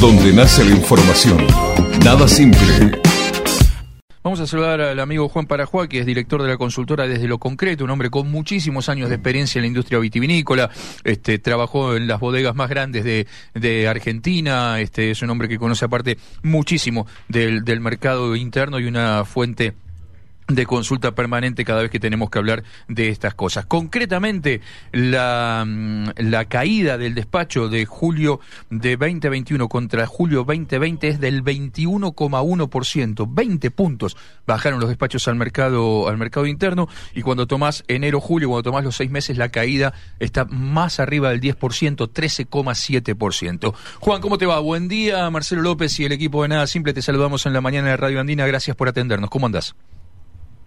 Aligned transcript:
donde 0.00 0.32
nace 0.32 0.64
la 0.64 0.70
información. 0.70 1.38
Nada 2.04 2.26
simple. 2.28 2.98
Vamos 4.28 4.40
a 4.40 4.46
saludar 4.46 4.80
al 4.80 5.00
amigo 5.00 5.28
Juan 5.28 5.46
Parajuá, 5.46 5.88
que 5.88 6.00
es 6.00 6.06
director 6.06 6.42
de 6.42 6.48
la 6.48 6.58
consultora 6.58 7.06
Desde 7.06 7.26
lo 7.28 7.38
Concreto, 7.38 7.84
un 7.84 7.90
hombre 7.90 8.10
con 8.10 8.30
muchísimos 8.30 8.88
años 8.88 9.08
de 9.08 9.14
experiencia 9.14 9.58
en 9.58 9.62
la 9.62 9.68
industria 9.68 9.98
vitivinícola, 9.98 10.68
este, 11.04 11.38
trabajó 11.38 11.96
en 11.96 12.06
las 12.06 12.20
bodegas 12.20 12.54
más 12.54 12.68
grandes 12.68 13.04
de, 13.04 13.26
de 13.54 13.88
Argentina, 13.88 14.80
este, 14.80 15.12
es 15.12 15.22
un 15.22 15.30
hombre 15.30 15.48
que 15.48 15.56
conoce 15.56 15.86
aparte 15.86 16.18
muchísimo 16.42 17.06
del, 17.28 17.64
del 17.64 17.80
mercado 17.80 18.36
interno 18.36 18.78
y 18.80 18.84
una 18.84 19.24
fuente 19.24 19.72
de 20.48 20.64
consulta 20.64 21.14
permanente 21.14 21.64
cada 21.64 21.82
vez 21.82 21.90
que 21.90 22.00
tenemos 22.00 22.30
que 22.30 22.38
hablar 22.38 22.64
de 22.88 23.10
estas 23.10 23.34
cosas. 23.34 23.66
Concretamente, 23.66 24.62
la, 24.92 25.64
mm, 25.66 26.08
la 26.16 26.46
caída 26.46 26.96
del 26.96 27.14
despacho 27.14 27.68
de 27.68 27.84
julio 27.84 28.40
de 28.70 28.96
2021 28.96 29.68
contra 29.68 30.06
julio 30.06 30.44
2020 30.44 31.08
es 31.08 31.20
del 31.20 31.44
21,1%, 31.44 33.26
20 33.28 33.70
puntos 33.70 34.16
bajaron 34.46 34.80
los 34.80 34.88
despachos 34.88 35.28
al 35.28 35.36
mercado 35.36 36.08
al 36.08 36.16
mercado 36.16 36.46
interno 36.46 36.88
y 37.14 37.20
cuando 37.20 37.46
tomás 37.46 37.84
enero 37.86 38.18
julio, 38.20 38.48
cuando 38.48 38.70
tomás 38.70 38.84
los 38.84 38.96
seis 38.96 39.10
meses 39.10 39.36
la 39.36 39.50
caída 39.50 39.92
está 40.18 40.46
más 40.46 40.98
arriba 40.98 41.28
del 41.30 41.42
10%, 41.42 41.58
13,7%. 41.58 43.74
Juan, 44.00 44.22
¿cómo 44.22 44.38
te 44.38 44.46
va? 44.46 44.60
Buen 44.60 44.88
día, 44.88 45.28
Marcelo 45.28 45.60
López 45.60 46.00
y 46.00 46.06
el 46.06 46.12
equipo 46.12 46.42
de 46.42 46.48
Nada 46.48 46.66
Simple, 46.66 46.94
te 46.94 47.02
saludamos 47.02 47.44
en 47.44 47.52
la 47.52 47.60
mañana 47.60 47.90
de 47.90 47.98
Radio 47.98 48.20
Andina, 48.20 48.46
gracias 48.46 48.74
por 48.76 48.88
atendernos. 48.88 49.28
¿Cómo 49.28 49.44
andás? 49.44 49.74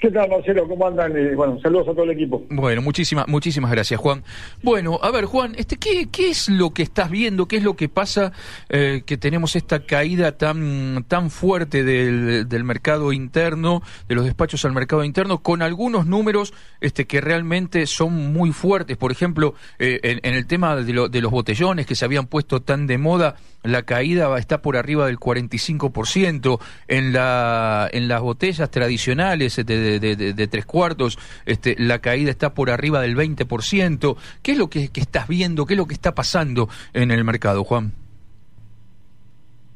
¿Qué 0.01 0.09
tal, 0.09 0.27
Marcelo? 0.31 0.67
¿Cómo 0.67 0.87
andan? 0.87 1.11
Y, 1.15 1.35
bueno, 1.35 1.59
saludos 1.61 1.89
a 1.89 1.91
todo 1.91 2.05
el 2.05 2.09
equipo. 2.09 2.43
Bueno, 2.49 2.81
muchísimas, 2.81 3.27
muchísimas 3.27 3.69
gracias, 3.69 3.99
Juan. 3.99 4.23
Bueno, 4.63 4.99
a 4.99 5.11
ver, 5.11 5.25
Juan, 5.25 5.53
este, 5.55 5.77
¿qué, 5.77 6.09
qué 6.11 6.31
es 6.31 6.49
lo 6.49 6.71
que 6.71 6.81
estás 6.81 7.11
viendo? 7.11 7.47
¿Qué 7.47 7.57
es 7.57 7.63
lo 7.63 7.75
que 7.75 7.87
pasa 7.87 8.31
eh, 8.69 9.03
que 9.05 9.17
tenemos 9.17 9.55
esta 9.55 9.85
caída 9.85 10.31
tan, 10.31 11.05
tan 11.07 11.29
fuerte 11.29 11.83
del, 11.83 12.49
del, 12.49 12.63
mercado 12.63 13.13
interno, 13.13 13.83
de 14.09 14.15
los 14.15 14.25
despachos 14.25 14.65
al 14.65 14.71
mercado 14.71 15.03
interno, 15.03 15.43
con 15.43 15.61
algunos 15.61 16.07
números 16.07 16.51
este, 16.79 17.05
que 17.05 17.21
realmente 17.21 17.85
son 17.85 18.33
muy 18.33 18.53
fuertes? 18.53 18.97
Por 18.97 19.11
ejemplo, 19.11 19.53
eh, 19.77 19.99
en, 20.01 20.19
en, 20.23 20.33
el 20.33 20.47
tema 20.47 20.77
de, 20.77 20.93
lo, 20.93 21.09
de 21.09 21.21
los 21.21 21.29
botellones 21.29 21.85
que 21.85 21.93
se 21.93 22.05
habían 22.05 22.25
puesto 22.25 22.63
tan 22.63 22.87
de 22.87 22.97
moda, 22.97 23.35
la 23.63 23.83
caída 23.83 24.37
está 24.37 24.61
por 24.61 24.77
arriba 24.77 25.05
del 25.05 25.19
45%. 25.19 26.59
En, 26.87 27.13
la, 27.13 27.87
en 27.91 28.07
las 28.07 28.21
botellas 28.21 28.69
tradicionales 28.69 29.55
de, 29.55 29.63
de 29.63 29.99
de, 29.99 30.33
de, 30.33 30.47
tres 30.47 30.65
cuartos, 30.65 31.17
este, 31.45 31.75
la 31.77 31.99
caída 31.99 32.31
está 32.31 32.53
por 32.53 32.69
arriba 32.69 33.01
del 33.01 33.15
20%. 33.15 34.15
¿Qué 34.41 34.51
es 34.51 34.57
lo 34.57 34.69
que, 34.69 34.89
que, 34.89 35.01
estás 35.01 35.27
viendo? 35.27 35.65
¿Qué 35.65 35.73
es 35.73 35.77
lo 35.77 35.85
que 35.85 35.93
está 35.93 36.13
pasando 36.13 36.69
en 36.93 37.11
el 37.11 37.23
mercado, 37.23 37.63
Juan? 37.63 37.93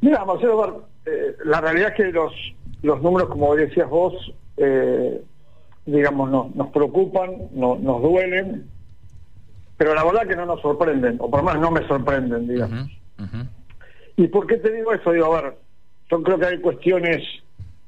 Mira, 0.01 0.25
Marcelo, 0.25 0.87
eh, 1.05 1.35
la 1.45 1.61
realidad 1.61 1.89
es 1.89 1.95
que 1.95 2.11
los, 2.11 2.33
los 2.81 3.01
números, 3.01 3.29
como 3.29 3.55
decías 3.55 3.89
vos, 3.89 4.13
eh, 4.57 5.21
digamos, 5.85 6.29
no, 6.29 6.51
nos 6.53 6.67
preocupan, 6.69 7.31
no, 7.53 7.75
nos 7.75 8.01
duelen, 8.01 8.65
pero 9.77 9.93
la 9.93 10.03
verdad 10.03 10.27
que 10.27 10.35
no 10.35 10.45
nos 10.45 10.61
sorprenden, 10.61 11.17
o 11.19 11.29
por 11.29 11.41
lo 11.41 11.45
menos 11.45 11.61
no 11.61 11.71
me 11.71 11.87
sorprenden, 11.87 12.47
digamos. 12.47 12.83
Uh 12.83 13.23
-huh, 13.23 13.23
uh 13.23 13.27
-huh. 13.27 13.47
¿Y 14.17 14.27
por 14.27 14.47
qué 14.47 14.57
te 14.57 14.71
digo 14.71 14.93
eso? 14.93 15.11
Digo, 15.11 15.35
a 15.35 15.41
ver, 15.41 15.53
yo 16.09 16.23
creo 16.23 16.39
que 16.39 16.45
hay 16.45 16.59
cuestiones 16.59 17.23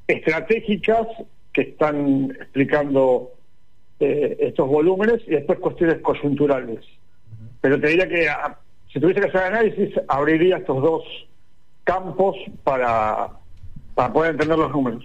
estratégicas 0.08 1.08
que 1.54 1.62
están 1.62 2.32
explicando 2.40 3.32
eh, 4.00 4.38
estos 4.40 4.68
volúmenes 4.68 5.22
y 5.28 5.32
después 5.32 5.60
cuestiones 5.60 6.00
coyunturales. 6.02 6.80
Pero 7.62 7.80
te 7.80 7.88
diría 7.88 8.08
que 8.08 8.30
a, 8.30 8.58
si 8.92 9.00
tuviese 9.00 9.22
que 9.22 9.28
hacer 9.28 9.42
análisis, 9.42 9.90
abriría 10.08 10.58
estos 10.58 10.82
dos 10.82 11.04
campos 11.84 12.36
para, 12.64 13.30
para 13.96 14.14
poder 14.14 14.32
entender 14.32 14.58
los 14.58 14.72
números. 14.72 15.04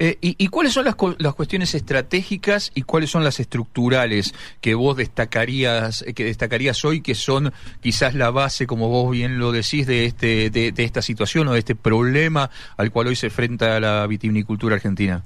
Eh, 0.00 0.16
y, 0.20 0.48
cuáles 0.48 0.72
son 0.72 0.84
las, 0.84 0.96
las, 1.18 1.34
cuestiones 1.34 1.74
estratégicas 1.74 2.72
y 2.74 2.82
cuáles 2.82 3.10
son 3.10 3.22
las 3.22 3.38
estructurales 3.38 4.34
que 4.60 4.74
vos 4.74 4.96
destacarías 4.96 6.04
que 6.16 6.24
destacarías 6.24 6.84
hoy 6.84 7.00
que 7.00 7.14
son 7.14 7.52
quizás 7.80 8.14
la 8.14 8.30
base, 8.30 8.66
como 8.66 8.88
vos 8.88 9.12
bien 9.12 9.38
lo 9.38 9.52
decís, 9.52 9.86
de 9.86 10.06
este 10.06 10.50
de, 10.50 10.72
esta 10.78 11.00
situación 11.00 11.46
o 11.46 11.52
de 11.52 11.60
este 11.60 11.76
problema 11.76 12.50
al 12.76 12.90
cual 12.90 13.06
hoy 13.06 13.16
se 13.16 13.26
enfrenta 13.26 13.78
la 13.78 14.04
vitivinicultura 14.08 14.74
argentina? 14.74 15.22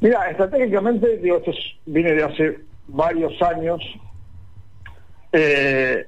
Mira, 0.00 0.30
estratégicamente, 0.30 1.18
digo, 1.18 1.36
esto 1.36 1.50
es, 1.50 1.58
viene 1.84 2.12
de 2.12 2.24
hace 2.24 2.58
varios 2.86 3.42
años. 3.42 3.80
Eh, 5.32 6.06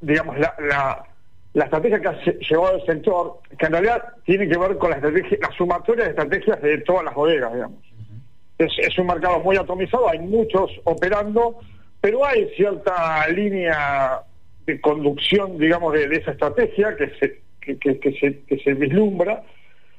digamos, 0.00 0.36
la 0.38 1.09
la 1.52 1.64
estrategia 1.64 2.00
que 2.00 2.08
ha 2.08 2.20
llevado 2.48 2.76
el 2.76 2.86
sector, 2.86 3.38
que 3.58 3.66
en 3.66 3.72
realidad 3.72 4.02
tiene 4.24 4.48
que 4.48 4.58
ver 4.58 4.78
con 4.78 4.90
la 4.90 4.96
estrategia, 4.96 5.38
la 5.40 5.50
sumatoria 5.56 6.04
de 6.04 6.10
estrategias 6.10 6.62
de 6.62 6.78
todas 6.78 7.04
las 7.04 7.14
bodegas, 7.14 7.52
digamos. 7.52 7.78
Uh 7.78 8.02
-huh. 8.02 8.66
es, 8.66 8.86
es, 8.86 8.98
un 8.98 9.06
mercado 9.08 9.40
muy 9.40 9.56
atomizado, 9.56 10.08
hay 10.08 10.20
muchos 10.20 10.70
operando, 10.84 11.58
pero 12.00 12.24
hay 12.24 12.48
cierta 12.56 13.26
línea 13.28 14.20
de 14.66 14.80
conducción, 14.80 15.58
digamos, 15.58 15.92
de, 15.92 16.08
de 16.08 16.16
esa 16.16 16.32
estrategia 16.32 16.94
que 16.96 17.10
se, 17.18 17.40
que, 17.60 17.78
que, 17.78 17.98
que, 17.98 18.12
se, 18.12 18.42
que 18.44 18.58
se 18.58 18.74
vislumbra, 18.74 19.42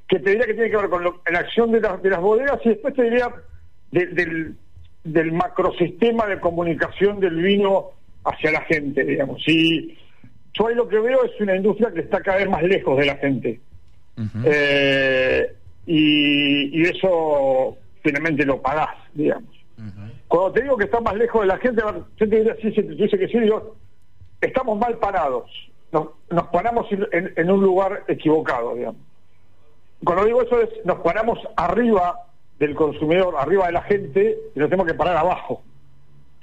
que 0.07 0.19
te 0.19 0.31
diría 0.31 0.45
que 0.45 0.53
tiene 0.53 0.69
que 0.69 0.77
ver 0.77 0.89
con 0.89 1.03
lo, 1.03 1.21
la 1.29 1.39
acción 1.39 1.71
de, 1.71 1.81
la, 1.81 1.97
de, 1.97 2.09
las 2.09 2.21
bodegas 2.21 2.59
y 2.63 2.69
después 2.69 2.93
te 2.93 3.03
diría 3.03 3.29
de, 3.91 4.05
del, 4.07 4.55
del 5.03 5.31
macrosistema 5.33 6.25
de 6.27 6.39
comunicación 6.39 7.19
del 7.19 7.35
vino 7.41 7.91
hacia 8.23 8.51
la 8.51 8.61
gente, 8.61 9.03
digamos. 9.03 9.41
Y 9.47 9.97
yo 10.53 10.67
ahí 10.67 10.75
lo 10.75 10.87
que 10.87 10.99
veo 10.99 11.23
es 11.23 11.39
una 11.39 11.55
industria 11.55 11.91
que 11.91 12.01
está 12.01 12.21
cada 12.21 12.37
vez 12.37 12.49
más 12.49 12.63
lejos 12.63 12.97
de 12.97 13.05
la 13.05 13.15
gente. 13.15 13.59
Uh 14.17 14.21
-huh. 14.21 14.43
eh, 14.45 15.55
y, 15.85 16.79
y, 16.79 16.83
eso 16.83 17.77
finalmente 18.03 18.45
lo 18.45 18.61
pagás, 18.61 18.95
digamos. 19.13 19.49
Uh 19.77 19.83
-huh. 19.83 20.11
Cuando 20.27 20.51
te 20.53 20.61
digo 20.63 20.77
que 20.77 20.85
está 20.85 20.99
más 20.99 21.15
lejos 21.15 21.41
de 21.41 21.47
la 21.47 21.57
gente, 21.57 21.81
yo 21.81 22.29
te 22.29 22.35
diría, 22.35 22.55
sí, 22.61 22.69
dice 22.69 23.17
que 23.17 23.27
sí, 23.27 23.39
digo, 23.39 23.75
estamos 24.41 24.77
mal 24.77 24.97
parados. 24.97 25.49
Nos, 25.91 26.09
nos 26.29 26.47
paramos 26.47 26.87
en, 26.91 27.33
en, 27.35 27.51
un 27.51 27.61
lugar 27.61 28.03
equivocado, 28.07 28.75
digamos. 28.75 29.01
Cuando 30.03 30.25
digo 30.25 30.41
eso 30.41 30.61
es, 30.61 30.69
nos 30.85 30.99
paramos 30.99 31.39
arriba 31.57 32.27
del 32.59 32.75
consumidor, 32.75 33.35
arriba 33.37 33.67
de 33.67 33.73
la 33.73 33.81
gente, 33.83 34.37
y 34.55 34.59
nos 34.59 34.69
tenemos 34.69 34.87
que 34.87 34.97
parar 34.97 35.17
abajo. 35.17 35.61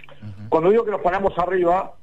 Uh 0.08 0.26
-huh. 0.26 0.48
Cuando 0.48 0.70
digo 0.70 0.84
que 0.84 0.90
nos 0.90 1.00
paramos 1.00 1.36
arriba, 1.38 1.94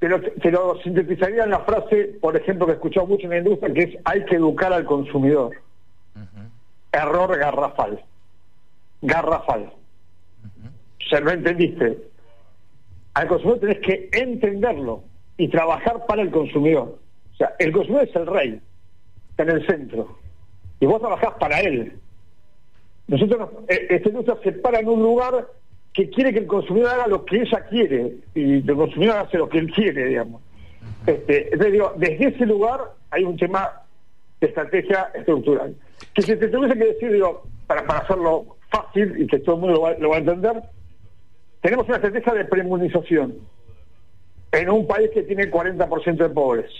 te 0.00 0.08
lo, 0.08 0.20
te 0.20 0.50
lo, 0.50 0.80
sintetizaría 0.82 1.44
en 1.44 1.50
la 1.50 1.60
frase, 1.60 2.16
por 2.20 2.34
ejemplo, 2.34 2.66
que 2.66 2.72
he 2.72 2.74
escuchado 2.76 3.06
mucho 3.06 3.24
en 3.24 3.30
la 3.30 3.38
industria, 3.38 3.72
que 3.74 3.82
es 3.82 3.98
hay 4.04 4.24
que 4.24 4.36
educar 4.36 4.72
al 4.72 4.86
consumidor. 4.86 5.52
Uh 6.16 6.20
-huh. 6.20 6.48
Error 6.92 7.38
garrafal. 7.38 8.02
Garrafal. 9.02 9.60
Uh 9.60 10.46
-huh. 10.46 10.70
O 11.04 11.08
sea, 11.08 11.20
no 11.20 11.30
entendiste. 11.30 11.98
Al 13.12 13.28
consumidor 13.28 13.60
tenés 13.60 13.78
que 13.80 14.08
entenderlo 14.12 15.04
y 15.36 15.48
trabajar 15.48 16.06
para 16.06 16.22
el 16.22 16.30
consumidor. 16.30 16.98
O 17.34 17.36
sea, 17.36 17.54
el 17.58 17.70
consumidor 17.70 18.08
es 18.08 18.16
el 18.16 18.26
rey, 18.26 18.60
está 19.30 19.42
en 19.42 19.50
el 19.50 19.66
centro. 19.66 20.18
Y 20.80 20.86
vos 20.86 21.00
trabajás 21.00 21.34
para 21.38 21.60
él. 21.60 21.92
Nosotros, 23.06 23.50
eh, 23.68 23.86
esta 23.90 24.08
industria 24.08 24.38
se 24.42 24.52
para 24.52 24.80
en 24.80 24.88
un 24.88 25.02
lugar 25.02 25.46
que 25.92 26.08
quiere 26.10 26.32
que 26.32 26.40
el 26.40 26.46
consumidor 26.46 26.90
haga 26.90 27.06
lo 27.06 27.24
que 27.24 27.42
ella 27.42 27.66
quiere 27.68 28.16
y 28.34 28.68
el 28.68 28.74
consumidor 28.76 29.18
hace 29.18 29.38
lo 29.38 29.48
que 29.48 29.58
él 29.58 29.72
quiere, 29.72 30.06
digamos. 30.06 30.42
Este, 31.06 31.44
entonces 31.52 31.72
digo, 31.72 31.92
desde 31.96 32.28
ese 32.28 32.46
lugar 32.46 32.80
hay 33.10 33.24
un 33.24 33.36
tema 33.36 33.82
de 34.40 34.46
estrategia 34.46 35.10
estructural. 35.14 35.74
Que 36.14 36.22
si 36.22 36.36
te 36.36 36.48
tuviese 36.48 36.78
que 36.78 36.84
decir, 36.86 37.12
digo, 37.12 37.42
para, 37.66 37.84
para 37.84 38.00
hacerlo 38.00 38.56
fácil 38.70 39.20
y 39.20 39.26
que 39.26 39.38
todo 39.40 39.56
el 39.56 39.60
mundo 39.62 39.76
lo 39.76 39.82
va, 39.82 39.94
lo 39.98 40.10
va 40.10 40.16
a 40.16 40.20
entender, 40.20 40.62
tenemos 41.60 41.86
una 41.86 41.96
estrategia 41.96 42.34
de 42.34 42.44
premunización 42.44 43.38
en 44.52 44.70
un 44.70 44.86
país 44.86 45.10
que 45.12 45.22
tiene 45.22 45.50
40% 45.50 46.16
de 46.16 46.28
pobres. 46.30 46.70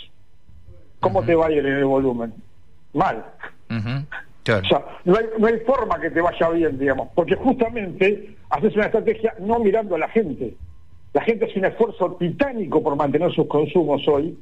¿Cómo 1.01 1.21
uh 1.21 1.23
-huh. 1.23 1.27
te 1.27 1.35
va 1.35 1.47
a 1.47 1.53
ir 1.53 1.67
en 1.67 1.75
el 1.79 1.85
volumen? 1.85 2.33
Mal. 2.93 3.25
Uh 3.71 3.75
-huh. 3.75 4.07
O 4.43 4.69
sea, 4.69 4.85
no 5.05 5.17
hay, 5.17 5.27
no 5.39 5.47
hay 5.47 5.59
forma 5.61 6.01
que 6.01 6.11
te 6.11 6.21
vaya 6.21 6.49
bien, 6.51 6.79
digamos, 6.79 7.09
porque 7.15 7.37
justamente 7.37 8.37
haces 8.49 8.75
una 8.75 8.87
estrategia 8.87 9.35
no 9.39 9.59
mirando 9.59 9.95
a 9.95 9.99
la 9.99 10.09
gente. 10.09 10.55
La 11.13 11.23
gente 11.23 11.45
hace 11.45 11.59
un 11.59 11.67
esfuerzo 11.67 12.17
titánico 12.19 12.83
por 12.83 12.97
mantener 12.97 13.33
sus 13.33 13.47
consumos 13.47 14.07
hoy, 14.09 14.39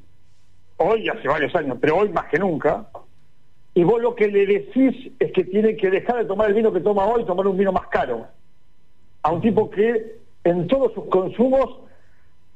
hoy 0.76 1.08
hace 1.08 1.26
varios 1.26 1.54
años, 1.54 1.78
pero 1.80 1.96
hoy 1.96 2.10
más 2.10 2.26
que 2.26 2.38
nunca, 2.38 2.86
y 3.74 3.84
vos 3.84 4.00
lo 4.02 4.14
que 4.14 4.28
le 4.28 4.46
decís 4.46 5.12
es 5.18 5.32
que 5.32 5.44
tiene 5.44 5.76
que 5.76 5.90
dejar 5.90 6.18
de 6.18 6.24
tomar 6.24 6.48
el 6.48 6.54
vino 6.54 6.72
que 6.72 6.80
toma 6.80 7.06
hoy 7.06 7.22
y 7.22 7.26
tomar 7.26 7.46
un 7.46 7.56
vino 7.56 7.72
más 7.72 7.86
caro. 7.88 8.26
A 9.22 9.32
un 9.32 9.40
tipo 9.40 9.70
que 9.70 10.18
en 10.44 10.66
todos 10.66 10.92
sus 10.94 11.06
consumos 11.06 11.78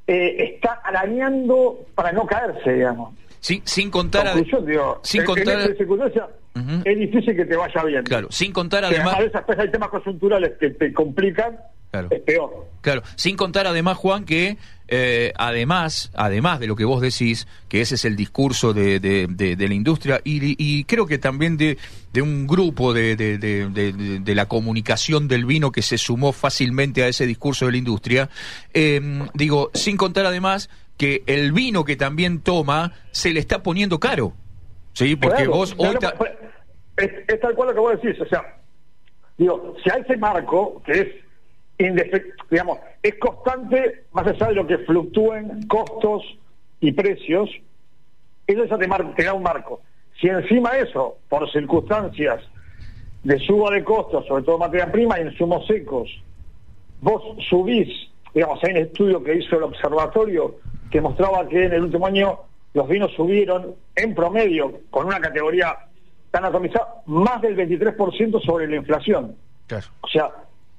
eh, 0.06 0.54
está 0.54 0.80
arañando 0.84 1.78
para 1.94 2.12
no 2.12 2.26
caerse, 2.26 2.72
digamos. 2.72 3.14
Sin, 3.42 3.60
sin 3.66 3.90
contar... 3.90 4.28
A... 4.28 4.34
Digo, 4.36 5.00
sin 5.02 5.20
en, 5.20 5.26
contar... 5.26 5.60
En 5.60 5.76
circunstancia, 5.76 6.28
uh 6.54 6.58
-huh. 6.58 6.82
es 6.84 6.98
difícil 6.98 7.36
que 7.36 7.44
te 7.44 7.56
vaya 7.56 7.84
bien. 7.84 8.04
Claro, 8.04 8.28
sin 8.30 8.52
contar 8.52 8.84
además... 8.84 9.14
además 9.16 9.44
de 9.46 9.54
esas 9.54 9.58
hay 9.58 9.70
temas 9.70 9.88
coyunturales 9.90 10.52
que 10.60 10.70
te 10.70 10.92
complican 10.92 11.58
es 12.10 12.20
peor. 12.20 12.68
Claro, 12.80 13.02
sin 13.16 13.36
contar 13.36 13.66
además, 13.66 13.98
Juan, 13.98 14.24
que 14.24 14.56
eh, 14.88 15.32
además, 15.36 16.10
además 16.14 16.58
de 16.58 16.66
lo 16.66 16.74
que 16.74 16.84
vos 16.84 17.02
decís, 17.02 17.46
que 17.68 17.82
ese 17.82 17.96
es 17.96 18.04
el 18.04 18.16
discurso 18.16 18.72
de, 18.72 18.98
de, 18.98 19.68
la 19.68 19.74
industria 19.74 20.20
y, 20.24 20.84
creo 20.84 21.06
que 21.06 21.18
también 21.18 21.56
de, 21.56 21.76
un 22.20 22.46
grupo 22.46 22.94
de, 22.94 24.24
la 24.26 24.46
comunicación 24.46 25.28
del 25.28 25.44
vino 25.44 25.70
que 25.70 25.82
se 25.82 25.98
sumó 25.98 26.32
fácilmente 26.32 27.02
a 27.02 27.08
ese 27.08 27.26
discurso 27.26 27.66
de 27.66 27.72
la 27.72 27.78
industria, 27.78 28.30
em, 28.72 29.28
digo, 29.34 29.70
sin 29.74 29.96
contar 29.96 30.26
además 30.26 30.70
que 30.96 31.22
el 31.26 31.52
vino 31.52 31.84
que 31.84 31.96
también 31.96 32.40
toma 32.40 32.92
se 33.10 33.32
le 33.32 33.40
está 33.40 33.62
poniendo 33.62 33.98
caro. 33.98 34.32
Sí, 34.92 35.16
porque 35.16 35.46
vos 35.46 35.74
hoy... 35.78 35.96
es, 36.96 37.40
tal 37.40 37.54
cual 37.54 37.68
lo 37.68 37.74
que 37.74 37.80
vos 37.80 38.02
decís, 38.02 38.20
o 38.20 38.26
sea, 38.26 38.58
digo, 39.38 39.74
si 39.82 39.90
hay 39.90 40.02
ese 40.02 40.16
marco 40.16 40.82
que 40.84 40.92
es 41.00 41.08
digamos, 42.50 42.78
es 43.02 43.14
constante, 43.18 44.04
más 44.12 44.26
allá 44.26 44.48
de 44.48 44.54
lo 44.54 44.66
que 44.66 44.78
fluctúen 44.78 45.66
costos 45.66 46.22
y 46.80 46.92
precios, 46.92 47.50
eso 48.46 48.64
ya 48.64 48.78
te, 48.78 49.24
da 49.24 49.34
un 49.34 49.42
marco. 49.42 49.80
Si 50.20 50.28
encima 50.28 50.76
eso, 50.76 51.18
por 51.28 51.50
circunstancias 51.50 52.40
de 53.24 53.38
suba 53.40 53.70
de 53.72 53.84
costos, 53.84 54.26
sobre 54.26 54.44
todo 54.44 54.58
materia 54.58 54.90
prima 54.90 55.18
y 55.18 55.22
insumos 55.22 55.66
secos, 55.66 56.08
vos 57.00 57.22
subís, 57.48 57.88
digamos, 58.34 58.62
hay 58.64 58.72
un 58.72 58.78
estudio 58.78 59.22
que 59.22 59.36
hizo 59.36 59.56
el 59.56 59.64
observatorio 59.64 60.56
que 60.92 61.00
mostraba 61.00 61.48
que 61.48 61.64
en 61.64 61.72
el 61.72 61.84
último 61.84 62.06
año 62.06 62.40
los 62.74 62.86
vinos 62.86 63.10
subieron 63.16 63.74
en 63.96 64.14
promedio, 64.14 64.80
con 64.90 65.06
una 65.06 65.20
categoría 65.20 65.74
tan 66.30 66.44
atomizada, 66.44 67.02
más 67.06 67.40
del 67.40 67.56
23% 67.56 68.44
sobre 68.44 68.68
la 68.68 68.76
inflación. 68.76 69.34
O 70.02 70.08
sea, 70.08 70.30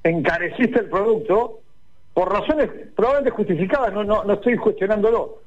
encareciste 0.03 0.79
el 0.81 0.89
producto 0.89 1.61
por 2.13 2.31
razones 2.31 2.69
probablemente 2.95 3.31
justificadas, 3.31 3.91
no, 3.91 4.03
no, 4.03 4.23
no 4.23 4.33
estoy 4.33 4.55
cuestionándolo, 4.55 5.41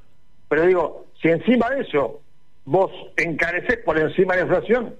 pero 0.48 0.66
digo, 0.66 1.06
si 1.22 1.28
encima 1.28 1.70
de 1.70 1.82
eso 1.82 2.20
vos 2.64 2.90
encareces 3.16 3.78
por 3.84 3.96
encima 3.98 4.34
de 4.34 4.40
la 4.40 4.46
inflación 4.46 4.96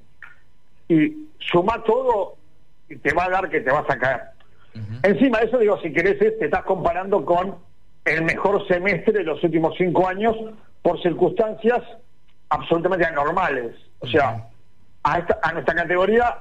y 0.89 1.27
suma 1.41 1.83
todo 1.83 2.37
y 2.89 2.97
te 2.97 3.13
va 3.13 3.25
a 3.25 3.31
dar 3.31 3.51
que 3.51 3.61
te 3.61 3.73
vas 3.73 3.89
a 3.91 3.99
caer. 3.99 4.21
Encima 5.03 5.41
de 5.41 5.47
eso, 5.47 5.59
digo, 5.59 5.81
si 5.81 5.93
querés, 5.93 6.19
te 6.19 6.45
estás 6.45 6.63
comparando 6.65 7.25
con 7.25 7.57
el 8.07 8.23
mejor 8.23 8.67
semestre 8.69 9.13
de 9.13 9.25
los 9.25 9.43
últimos 9.43 9.75
cinco 9.77 10.09
años 10.09 10.37
por 10.83 11.01
circunstancias 11.03 11.83
absolutamente 12.49 13.05
anormales. 13.05 13.75
O 13.99 14.07
sea, 14.07 14.47
a, 15.03 15.19
esta, 15.19 15.39
a 15.43 15.53
nuestra 15.53 15.75
categoría, 15.75 16.39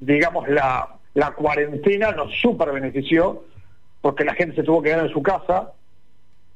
digamos, 0.00 0.48
la, 0.48 0.88
la 1.14 1.30
cuarentena 1.32 2.12
nos 2.12 2.34
super 2.40 2.72
benefició 2.72 3.44
porque 4.00 4.24
la 4.24 4.34
gente 4.34 4.56
se 4.56 4.62
tuvo 4.62 4.82
que 4.82 4.90
quedar 4.90 5.06
en 5.06 5.12
su 5.12 5.22
casa, 5.22 5.72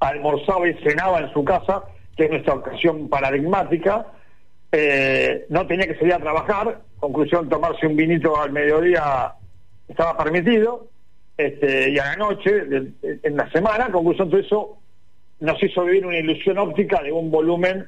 almorzaba 0.00 0.69
y 0.69 0.75
cenaba 0.75 1.20
en 1.20 1.32
su 1.32 1.44
casa, 1.44 1.82
que 2.17 2.25
es 2.25 2.31
nuestra 2.31 2.55
ocasión 2.55 3.08
paradigmática, 3.08 4.06
eh, 4.73 5.47
no 5.49 5.67
tenía 5.67 5.87
que 5.87 5.97
salir 5.97 6.14
a 6.14 6.19
trabajar, 6.20 6.81
conclusión, 7.00 7.49
tomarse 7.49 7.87
un 7.87 7.97
vinito 7.97 8.41
al 8.41 8.52
mediodía 8.52 9.35
estaba 9.88 10.17
permitido, 10.17 10.87
este, 11.46 11.90
y 11.90 11.98
a 11.98 12.06
la 12.06 12.16
noche, 12.16 12.62
en 13.02 13.37
la 13.37 13.50
semana, 13.50 13.90
conclusión, 13.90 14.31
todo 14.31 14.40
eso 14.40 14.78
nos 15.40 15.62
hizo 15.62 15.84
vivir 15.84 16.06
una 16.06 16.19
ilusión 16.19 16.58
óptica 16.58 17.02
de 17.02 17.12
un 17.12 17.31
volumen, 17.31 17.87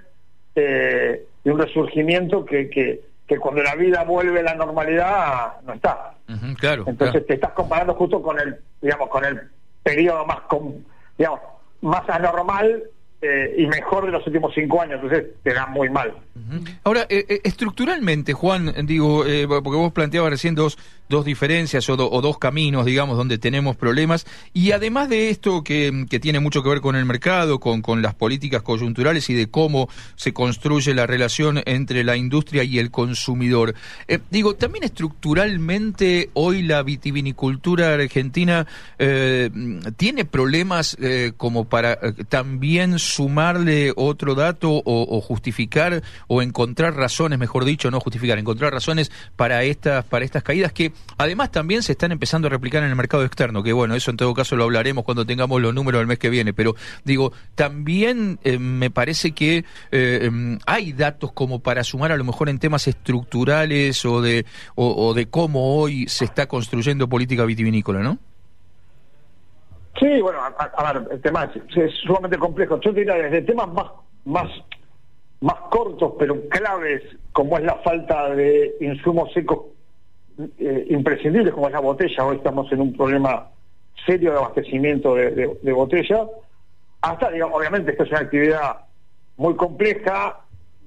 eh, 0.55 1.27
de 1.45 1.51
un 1.51 1.59
resurgimiento 1.59 2.45
que, 2.45 2.69
que, 2.71 3.01
que 3.27 3.39
cuando 3.39 3.63
la 3.63 3.75
vida 3.75 4.05
vuelve 4.05 4.41
a 4.41 4.43
la 4.43 4.55
normalidad 4.55 5.61
no 5.63 5.75
está. 5.75 6.15
claro. 6.59 6.85
Entonces 6.87 7.27
te 7.27 7.35
estás 7.35 7.53
comparando 7.53 7.95
justo 7.95 8.23
con 8.23 8.39
el, 8.39 8.57
digamos, 8.81 9.09
con 9.09 9.25
el 9.25 9.41
periodo 9.83 10.25
más, 10.27 10.39
digamos, 11.19 11.41
más 11.83 12.09
anormal 12.09 12.85
eh, 13.25 13.55
y 13.57 13.67
mejor 13.69 14.07
de 14.07 14.11
los 14.11 14.27
últimos 14.27 14.53
cinco 14.53 14.81
años, 14.81 15.01
entonces 15.01 15.35
te 15.45 15.55
da 15.55 15.67
muy 15.67 15.89
mal. 15.89 16.13
Ahora, 16.83 17.03
eh, 17.09 17.25
eh, 17.29 17.41
estructuralmente, 17.45 18.33
Juan, 18.33 18.75
digo, 18.85 19.25
porque 19.63 19.79
vos 19.79 19.93
planteabas 19.93 20.31
recién 20.31 20.57
dos, 20.57 20.77
dos 21.13 21.25
diferencias 21.25 21.89
o, 21.89 21.97
dos 21.97 22.39
caminos, 22.39 22.87
digamos, 22.87 23.17
donde 23.17 23.39
tenemos 23.39 23.77
problemas, 23.77 24.27
y 24.53 24.73
además 24.73 25.09
de 25.09 25.31
esto 25.31 25.63
que, 25.63 25.93
tiene 26.21 26.41
mucho 26.41 26.63
que 26.63 26.71
ver 26.71 26.81
con 26.81 26.97
el 26.97 27.05
mercado, 27.05 27.61
con, 27.61 27.83
con, 27.83 28.03
las 28.03 28.15
políticas 28.15 28.63
coyunturales 28.63 29.31
y 29.31 29.35
de 29.35 29.49
cómo 29.49 29.89
se 30.17 30.33
construye 30.33 30.95
la 30.95 31.07
relación 31.07 31.63
entre 31.67 32.03
la 32.03 32.17
industria 32.17 32.65
y 32.65 32.79
el 32.79 32.91
consumidor, 32.91 33.75
digo, 34.31 34.55
también 34.55 34.85
estructuralmente 34.85 36.31
hoy 36.33 36.63
la 36.63 36.83
vitivinicultura 36.83 37.95
argentina 37.95 38.67
tiene 39.97 40.25
problemas 40.25 40.97
como 41.37 41.67
para 41.67 41.99
también 42.29 42.99
sumarle 42.99 43.93
otro 43.97 44.35
dato 44.35 44.83
o, 44.85 45.21
justificar 45.21 46.03
o 46.27 46.43
encontrar 46.43 46.97
razones, 46.97 47.39
mejor 47.39 47.65
dicho, 47.65 47.91
no 47.91 48.01
justificar, 48.01 48.39
encontrar 48.39 48.73
razones 48.73 49.11
para 49.37 49.63
estas 49.65 50.05
para 50.05 50.25
estas 50.25 50.43
caídas 50.43 50.73
que 50.73 50.93
además 51.19 51.51
también 51.51 51.83
se 51.83 51.93
están 51.93 52.13
empezando 52.13 52.49
a 52.49 52.51
replicar 52.51 52.83
en 52.83 52.91
el 52.91 52.97
mercado 52.97 53.25
externo, 53.25 53.63
que 53.63 53.73
bueno, 53.73 53.95
eso 53.95 54.11
en 54.11 54.17
todo 54.17 54.35
caso 54.35 54.57
lo 54.57 54.65
hablaremos 54.65 55.05
cuando 55.05 55.25
tengamos 55.25 55.61
los 55.61 55.75
números 55.75 56.01
del 56.01 56.07
mes 56.07 56.19
que 56.19 56.31
viene, 56.31 56.53
pero 56.53 56.75
digo, 57.05 57.33
también 57.55 58.39
eh, 58.45 58.59
me 58.59 58.91
parece 58.91 59.33
que 59.33 59.65
eh, 59.91 60.19
em, 60.23 60.59
hay 60.67 60.93
datos 60.93 61.33
como 61.33 61.61
para 61.61 61.85
sumar 61.85 62.13
a 62.13 62.17
lo 62.17 62.25
mejor 62.25 62.49
en 62.49 62.59
temas 62.59 62.89
estructurales 62.89 64.05
o 64.05 64.21
de 64.21 64.47
o 64.75 65.15
de 65.15 65.27
cómo 65.27 65.77
hoy 65.77 66.07
se 66.09 66.25
está 66.25 66.47
construyendo 66.47 67.09
política 67.09 67.45
vitivinícola, 67.45 68.01
¿no? 68.01 68.19
Sí, 69.99 70.21
bueno, 70.21 70.41
a, 70.43 70.93
ver, 70.93 71.07
el 71.13 71.21
tema 71.21 71.51
es, 71.77 71.93
sumamente 72.05 72.39
complejo. 72.39 72.81
Yo 72.81 72.93
diría 72.93 73.15
desde 73.15 73.43
temas 73.43 73.69
más, 73.69 73.87
más, 74.25 74.51
más 75.41 75.55
cortos 75.71 76.15
pero 76.19 76.49
claves, 76.49 77.03
como 77.33 77.59
es 77.59 77.65
la 77.65 77.77
falta 77.77 78.31
de 78.31 78.75
insumos 78.81 79.33
secos 79.33 79.67
eh, 80.59 80.87
imprescindibles, 80.91 81.55
como 81.55 81.67
es 81.67 81.73
la 81.73 81.81
botella. 81.81 82.25
Hoy 82.25 82.37
estamos 82.37 82.71
en 82.73 82.81
un 82.81 82.93
problema 82.97 83.49
serio 84.07 84.33
de 84.33 84.39
abastecimiento 84.39 85.15
de, 85.15 85.73
botella. 85.73 86.27
Hasta, 87.01 87.31
digamos, 87.31 87.59
obviamente, 87.59 87.93
esta 87.93 88.05
es 88.05 88.11
una 88.11 88.21
actividad 88.21 88.77
muy 89.37 89.55
compleja, 89.57 90.41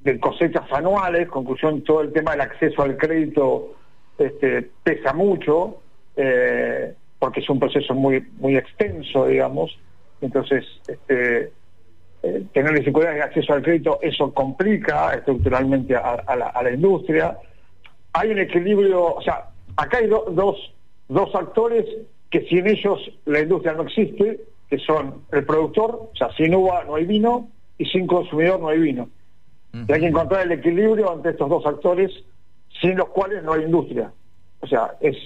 de 0.03 0.19
cosechas 0.19 0.71
anuales, 0.71 1.27
conclusión, 1.29 1.83
todo 1.83 2.01
el 2.01 2.13
tema 2.13 2.31
del 2.31 2.41
acceso 2.41 2.83
al 2.83 2.95
crédito 2.95 3.75
este, 4.17 4.69
pesa 4.83 5.13
mucho. 5.13 5.81
Eh, 6.15 6.93
porque 7.19 7.39
es 7.39 7.49
un 7.49 7.59
proceso 7.59 7.93
muy 7.93 8.23
muy 8.37 8.55
extenso, 8.55 9.25
digamos. 9.27 9.77
Entonces, 10.21 10.63
este, 10.87 11.51
eh, 12.23 12.43
tener 12.53 12.73
dificultades 12.73 13.17
de 13.17 13.23
acceso 13.23 13.53
al 13.53 13.61
crédito, 13.61 13.99
eso 14.01 14.33
complica 14.33 15.13
estructuralmente 15.13 15.95
a, 15.95 16.35
la, 16.35 16.71
industria. 16.71 17.37
Hay 18.17 18.31
un 18.31 18.39
equilibrio, 18.39 19.15
o 19.15 19.21
sea, 19.21 19.49
acá 19.75 19.97
hay 19.97 20.07
dos, 20.07 20.73
dos 21.09 21.35
actores 21.35 21.85
que 22.29 22.45
sin 22.47 22.65
ellos 22.67 22.99
la 23.25 23.41
industria 23.41 23.73
no 23.73 23.83
existe, 23.83 24.39
que 24.69 24.79
son 24.79 25.23
el 25.31 25.45
productor, 25.45 26.09
o 26.13 26.15
sea, 26.15 26.29
sin 26.37 26.55
uva 26.55 26.85
no 26.85 26.95
hay 26.95 27.05
vino, 27.05 27.49
y 27.77 27.85
sin 27.85 28.07
consumidor 28.07 28.59
no 28.59 28.69
hay 28.69 28.79
vino. 28.79 29.09
Y 29.73 29.91
hay 29.91 29.99
que 29.99 30.07
encontrar 30.07 30.43
el 30.43 30.53
equilibrio 30.53 31.13
entre 31.13 31.31
estos 31.31 31.49
dos 31.49 31.65
actores, 31.65 32.09
sin 32.81 32.95
los 32.95 33.09
cuales 33.09 33.43
no 33.43 33.51
hay 33.51 33.63
industria. 33.63 34.11
O 34.61 34.67
sea, 34.67 34.93
es, 35.01 35.17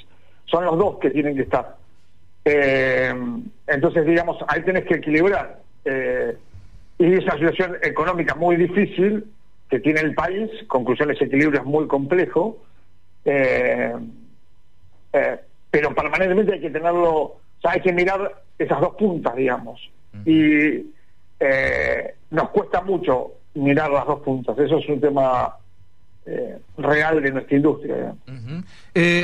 son 0.45 0.65
los 0.65 0.75
dos 0.79 0.97
que 0.97 1.11
tienen 1.11 1.35
que 1.35 1.43
estar. 1.43 1.77
Eh, 2.45 3.13
entonces, 3.67 4.05
digamos, 4.07 4.37
ahí 4.47 4.63
tenés 4.63 4.85
que 4.85 4.95
equilibrar. 4.95 5.59
Eh, 5.85 6.35
y 6.97 7.13
esa 7.13 7.33
situación 7.33 7.77
económica 7.83 8.33
muy 8.33 8.55
difícil 8.55 9.25
que 9.69 9.79
tiene 9.79 10.01
el 10.01 10.15
país, 10.15 10.49
conclusión, 10.67 11.11
ese 11.11 11.25
equilibrio 11.25 11.61
es 11.61 11.65
muy 11.65 11.87
complejo, 11.87 12.57
eh, 13.29 13.93
pero 15.71 15.93
permanentemente 15.93 16.53
hay 16.53 16.61
que 16.61 16.69
tenerlo, 16.69 17.13
o 17.13 17.41
sea, 17.61 17.71
hay 17.71 17.81
que 17.81 17.93
mirar 17.93 18.41
esas 18.57 18.79
dos 18.81 18.95
puntas, 18.95 19.35
digamos. 19.35 19.89
Y 20.25 20.85
nos 22.31 22.49
cuesta 22.49 22.81
mucho 22.81 23.33
mirar 23.53 23.91
las 23.91 24.05
dos 24.05 24.21
puntas, 24.21 24.57
eso 24.57 24.77
es 24.77 24.89
un 24.89 24.99
tema 24.99 25.55
real 26.77 27.21
de 27.21 27.31
nuestra 27.31 27.55
industria. 27.55 28.15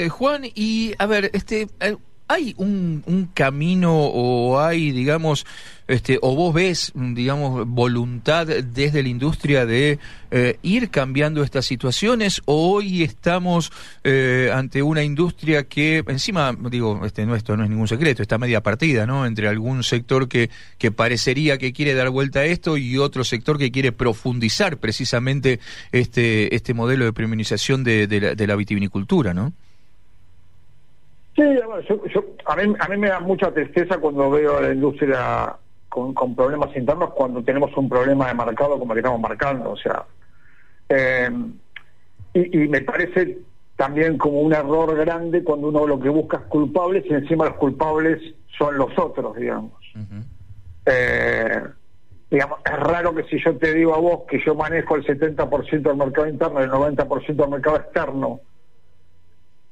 Juan, 0.09 0.43
y 0.55 0.93
a 0.97 1.05
ver, 1.05 1.29
este 1.33 1.67
¿Hay 2.27 2.55
un, 2.57 3.03
un, 3.05 3.27
camino 3.27 3.95
o 3.95 4.59
hay, 4.59 4.91
digamos, 4.91 5.45
este, 5.87 6.17
o 6.23 6.35
vos 6.35 6.55
ves, 6.55 6.91
digamos, 6.95 7.67
voluntad 7.67 8.47
desde 8.47 9.03
la 9.03 9.09
industria 9.09 9.67
de 9.67 9.99
eh, 10.31 10.57
ir 10.63 10.89
cambiando 10.89 11.43
estas 11.43 11.67
situaciones 11.67 12.41
o 12.45 12.71
hoy 12.71 13.03
estamos 13.03 13.71
eh, 14.03 14.49
ante 14.51 14.81
una 14.81 15.03
industria 15.03 15.65
que 15.67 16.03
encima, 16.07 16.57
digo, 16.71 17.05
este, 17.05 17.27
no, 17.27 17.35
esto 17.35 17.55
no 17.55 17.63
es 17.63 17.69
ningún 17.69 17.87
secreto, 17.87 18.23
está 18.23 18.39
media 18.39 18.63
partida, 18.63 19.05
¿no? 19.05 19.27
Entre 19.27 19.47
algún 19.47 19.83
sector 19.83 20.27
que, 20.27 20.49
que 20.79 20.89
parecería 20.89 21.59
que 21.59 21.73
quiere 21.73 21.93
dar 21.93 22.09
vuelta 22.09 22.39
a 22.39 22.45
esto 22.45 22.77
y 22.77 22.97
otro 22.97 23.23
sector 23.23 23.59
que 23.59 23.71
quiere 23.71 23.91
profundizar 23.91 24.77
precisamente 24.77 25.59
este, 25.91 26.55
este 26.55 26.73
modelo 26.73 27.05
de 27.05 27.13
premiumización 27.13 27.83
de, 27.83 28.07
de, 28.07 28.19
la, 28.19 28.33
de 28.33 28.47
la 28.47 28.55
vitivinicultura, 28.55 29.35
¿no? 29.35 29.53
Sí, 31.35 31.41
a, 32.45 32.55
mí, 32.55 32.73
a 32.79 32.87
mí 32.87 32.97
me 32.97 33.09
da 33.09 33.19
mucha 33.19 33.51
tristeza 33.51 33.97
cuando 33.97 34.29
veo 34.31 34.57
a 34.57 34.61
la 34.61 34.73
industria 34.73 35.55
con, 35.89 36.35
problemas 36.35 36.75
internos 36.75 37.13
cuando 37.13 37.43
tenemos 37.43 37.75
un 37.77 37.89
problema 37.89 38.27
de 38.27 38.33
mercado 38.33 38.79
como 38.79 38.93
el 38.93 38.97
que 38.97 38.99
estamos 38.99 39.19
marcando. 39.19 39.71
O 39.71 39.77
sea, 39.77 40.05
eh, 40.89 41.29
y, 42.33 42.57
me 42.67 42.81
parece 42.81 43.39
también 43.75 44.17
como 44.17 44.41
un 44.41 44.53
error 44.53 44.95
grande 44.95 45.43
cuando 45.43 45.67
uno 45.67 45.85
lo 45.85 45.99
que 45.99 46.09
busca 46.09 46.37
es 46.37 46.43
culpables 46.43 47.05
y 47.09 47.13
encima 47.13 47.45
los 47.45 47.55
culpables 47.55 48.21
son 48.57 48.77
los 48.77 48.97
otros, 48.97 49.35
digamos. 49.35 49.73
eh, 50.85 51.63
digamos, 52.31 52.59
es 52.65 52.79
raro 52.79 53.13
que 53.13 53.23
si 53.25 53.43
yo 53.43 53.57
te 53.57 53.73
digo 53.73 53.93
a 53.93 53.99
vos 53.99 54.21
que 54.29 54.41
yo 54.45 54.55
manejo 54.55 54.95
el 54.95 55.05
70% 55.05 55.81
del 55.81 55.97
mercado 55.97 56.27
interno 56.27 56.61
y 56.61 56.63
el 56.63 56.71
90% 56.71 57.35
del 57.35 57.49
mercado 57.49 57.77
externo 57.77 58.39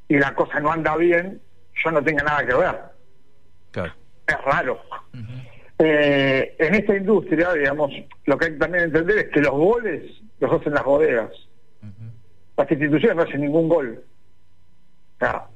y 0.08 0.18
la 0.18 0.36
cosa 0.36 0.60
no 0.60 0.72
anda 0.72 0.96
bien, 0.96 1.42
yo 1.84 1.92
no 1.92 2.04
tenga 2.04 2.24
nada 2.24 2.46
que 2.46 2.54
ver. 2.54 2.80
Es 4.28 4.42
raro. 4.46 4.82
Eh, 5.80 6.56
en 6.60 6.76
esta 6.76 6.96
industria, 6.96 7.52
digamos, 7.54 7.92
lo 8.26 8.38
que 8.38 8.46
hay 8.46 8.52
que 8.54 8.58
también 8.58 8.86
entender 8.86 9.18
es 9.18 9.30
que 9.30 9.42
los 9.42 9.52
goles 9.52 10.04
los 10.40 10.52
hacen 10.52 10.74
las 10.74 10.84
bodegas. 10.84 11.32
Las 12.56 12.70
instituciones 12.70 13.18
no 13.18 13.24
hacen 13.24 13.42
ningún 13.42 13.68
gol. 13.68 14.04
O 15.16 15.20
sea, 15.20 15.48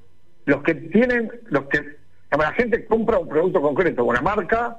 los 0.46 0.64
que 0.64 0.74
tienen, 0.74 1.32
los 1.46 1.66
que, 1.66 1.98
la 2.32 2.52
gente 2.54 2.86
compra 2.86 3.20
un 3.20 3.30
producto 3.30 3.62
concreto, 3.62 4.04
una 4.04 4.22
marca, 4.22 4.78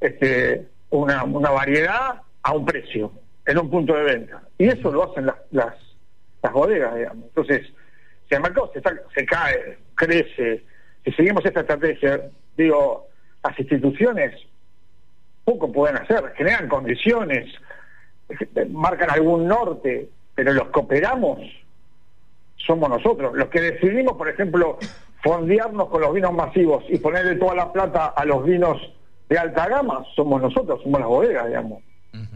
este, 0.00 0.68
una, 0.90 1.22
una 1.24 1.50
variedad 1.50 2.22
a 2.42 2.52
un 2.52 2.66
precio, 2.66 3.12
en 3.46 3.58
un 3.58 3.70
punto 3.70 3.94
de 3.94 4.02
venta. 4.02 4.42
Y 4.58 4.68
eso 4.68 4.90
lo 4.90 5.10
hacen 5.10 5.26
las, 5.26 5.36
las, 5.52 5.74
las 6.42 6.52
bodegas, 6.52 6.96
digamos. 6.96 7.24
Entonces, 7.28 7.66
si 8.28 8.34
el 8.34 8.42
mercado 8.42 8.72
se, 8.74 8.82
se 9.14 9.26
cae, 9.26 9.78
crece, 9.94 10.64
si 11.04 11.12
seguimos 11.12 11.44
esta 11.44 11.60
estrategia, 11.60 12.30
digo, 12.56 13.08
las 13.42 13.58
instituciones 13.58 14.34
poco 15.44 15.72
pueden 15.72 15.96
hacer, 15.96 16.32
generan 16.36 16.68
condiciones, 16.68 17.52
marcan 18.70 19.10
algún 19.10 19.46
norte, 19.46 20.08
pero 20.34 20.52
los 20.52 20.68
que 20.68 20.80
operamos 20.80 21.38
somos 22.56 22.88
nosotros. 22.88 23.34
Los 23.34 23.48
que 23.48 23.60
decidimos, 23.60 24.16
por 24.16 24.28
ejemplo, 24.28 24.78
fondearnos 25.22 25.88
con 25.88 26.00
los 26.00 26.14
vinos 26.14 26.32
masivos 26.32 26.84
y 26.88 26.98
ponerle 26.98 27.36
toda 27.36 27.54
la 27.54 27.72
plata 27.72 28.06
a 28.06 28.24
los 28.24 28.44
vinos 28.44 28.78
de 29.28 29.38
alta 29.38 29.68
gama, 29.68 30.04
somos 30.14 30.40
nosotros, 30.40 30.80
somos 30.82 31.00
las 31.00 31.08
bodegas, 31.08 31.46
digamos. 31.46 31.82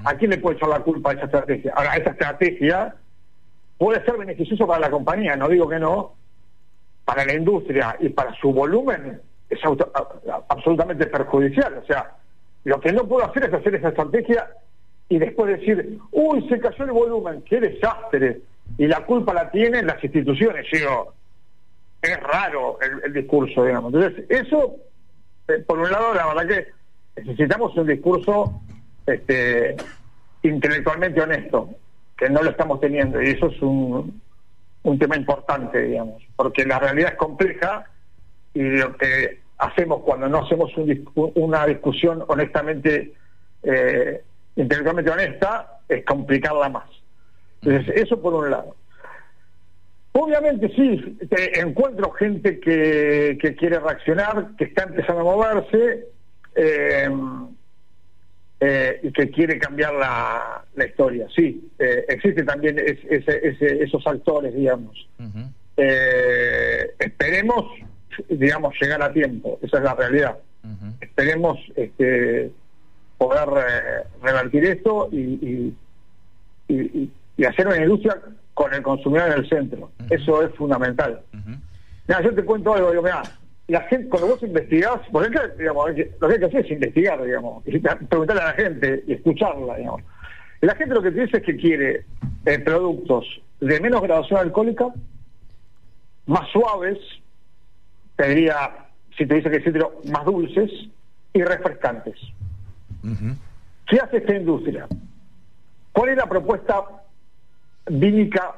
¿A 0.04 0.14
quién 0.14 0.30
le 0.30 0.38
puede 0.38 0.56
echar 0.56 0.70
la 0.70 0.80
culpa 0.80 1.10
a 1.10 1.14
esa 1.14 1.24
estrategia? 1.26 1.72
Ahora, 1.76 1.96
esa 1.96 2.10
estrategia 2.10 2.94
puede 3.76 4.02
ser 4.04 4.16
beneficioso 4.16 4.66
para 4.66 4.80
la 4.80 4.90
compañía, 4.90 5.36
no 5.36 5.48
digo 5.48 5.68
que 5.68 5.78
no, 5.78 6.14
para 7.06 7.24
la 7.24 7.34
industria 7.34 7.96
y 8.00 8.10
para 8.10 8.34
su 8.34 8.52
volumen 8.52 9.20
es 9.48 9.60
absolutamente 10.48 11.06
perjudicial. 11.06 11.78
O 11.82 11.86
sea, 11.86 12.16
lo 12.64 12.80
que 12.80 12.92
no 12.92 13.06
puedo 13.06 13.24
hacer 13.24 13.44
es 13.44 13.54
hacer 13.54 13.76
esa 13.76 13.88
estrategia 13.88 14.50
y 15.08 15.18
después 15.18 15.58
decir, 15.58 15.98
uy, 16.10 16.46
se 16.48 16.58
cayó 16.58 16.84
el 16.84 16.90
volumen, 16.90 17.42
qué 17.48 17.60
desastre. 17.60 18.40
Y 18.76 18.88
la 18.88 19.06
culpa 19.06 19.32
la 19.32 19.48
tienen 19.52 19.86
las 19.86 20.02
instituciones. 20.02 20.66
Digo, 20.70 21.14
es 22.02 22.20
raro 22.20 22.78
el, 23.04 23.12
discurso, 23.12 23.64
digamos. 23.64 23.94
Entonces, 23.94 24.24
eso, 24.28 24.74
eh, 25.46 25.62
por 25.64 25.78
un 25.78 25.90
lado, 25.90 26.12
la 26.12 26.26
verdad 26.26 26.48
que 26.48 27.22
necesitamos 27.22 27.76
un 27.76 27.86
discurso 27.86 28.60
este, 29.06 29.76
intelectualmente 30.42 31.20
honesto, 31.20 31.70
que 32.16 32.28
no 32.28 32.42
lo 32.42 32.50
estamos 32.50 32.80
teniendo. 32.80 33.22
Y 33.22 33.28
eso 33.28 33.46
es 33.46 33.62
un, 33.62 34.20
un 34.86 34.98
tema 34.98 35.16
importante, 35.16 35.82
digamos, 35.82 36.22
porque 36.36 36.64
la 36.64 36.78
realidad 36.78 37.12
es 37.12 37.18
compleja 37.18 37.84
y 38.54 38.62
lo 38.62 38.96
que 38.96 39.40
hacemos 39.58 40.02
cuando 40.02 40.28
no 40.28 40.44
hacemos 40.44 40.70
una 41.16 41.66
discusión 41.66 42.24
honestamente, 42.28 43.12
eh, 43.64 44.22
intelectualmente 44.54 45.10
honesta, 45.10 45.80
es 45.88 46.04
complicarla 46.04 46.68
más. 46.68 46.88
Entonces, 47.62 47.96
eso 47.96 48.20
por 48.22 48.34
un 48.34 48.48
lado. 48.48 48.76
Obviamente 50.12 50.68
sí, 50.74 51.18
encuentro 51.54 52.12
gente 52.12 52.60
que, 52.60 53.36
que, 53.40 53.56
quiere 53.56 53.80
reaccionar, 53.80 54.50
que 54.56 54.64
está 54.64 54.84
empezando 54.84 55.22
a 55.22 55.24
moverse 55.24 56.06
eh, 56.54 57.10
eh, 58.60 59.00
y 59.02 59.12
que 59.12 59.30
quiere 59.30 59.58
cambiar 59.58 59.94
la, 59.94 60.64
la 60.74 60.86
historia. 60.86 61.26
Sí, 61.34 61.70
eh, 61.78 62.04
existen 62.08 62.46
también 62.46 62.76
esos 62.78 64.06
actores, 64.06 64.54
digamos. 64.54 65.08
esperemos 66.98 67.66
digamos, 68.28 68.74
llegar 68.80 69.02
a 69.02 69.12
tiempo. 69.12 69.58
Esa 69.62 69.78
es 69.78 69.84
la 69.84 69.94
realidad. 69.94 70.38
Esperemos 71.00 71.58
este, 71.76 72.50
poder 73.18 73.48
eh, 73.56 74.04
revertir 74.20 74.64
esto 74.64 75.08
y, 75.12 75.74
y, 76.68 77.10
y, 77.36 77.44
hacer 77.44 77.68
una 77.68 77.76
industria 77.76 78.20
con 78.52 78.74
el 78.74 78.82
consumidor 78.82 79.30
en 79.30 79.38
el 79.38 79.48
centro. 79.48 79.92
Eso 80.10 80.42
es 80.42 80.52
fundamental. 80.54 81.22
Mira, 82.08 82.22
yo 82.22 82.34
te 82.34 82.44
cuento 82.44 82.74
algo, 82.74 82.90
digo, 82.90 83.02
mira, 83.02 83.22
la 83.68 83.80
gente, 83.82 84.08
cuando 84.08 84.28
vos 84.28 84.42
investigás, 84.42 85.00
porque 85.10 85.38
digamos, 85.58 85.90
lo 86.20 86.28
que 86.28 86.34
hay 86.34 86.38
que 86.38 86.46
hacer 86.46 86.64
es 86.64 86.70
investigar, 86.70 87.22
digamos, 87.22 87.66
y 87.66 87.78
preguntarle 87.78 88.42
a 88.42 88.46
la 88.46 88.52
gente 88.52 89.02
y 89.06 89.14
escucharla, 89.14 89.76
digamos. 89.76 90.02
La 90.60 90.74
gente 90.76 90.94
lo 90.94 91.02
que 91.02 91.10
te 91.10 91.20
dice 91.22 91.38
es 91.38 91.42
que 91.42 91.56
quiere 91.56 92.04
eh, 92.44 92.58
productos 92.60 93.24
de 93.60 93.80
menos 93.80 94.02
graduación 94.02 94.40
alcohólica, 94.40 94.86
más 96.26 96.48
suaves, 96.50 96.98
te 98.16 98.28
diría, 98.28 98.86
si 99.16 99.26
te 99.26 99.34
dice 99.34 99.50
que 99.50 99.60
citro, 99.60 100.00
más 100.10 100.24
dulces 100.24 100.70
y 101.32 101.42
refrescantes. 101.42 102.18
¿Qué 103.86 104.00
hace 104.00 104.18
esta 104.18 104.34
industria? 104.34 104.88
¿Cuál 105.92 106.10
es 106.10 106.16
la 106.16 106.26
propuesta 106.26 106.84
vínica 107.86 108.54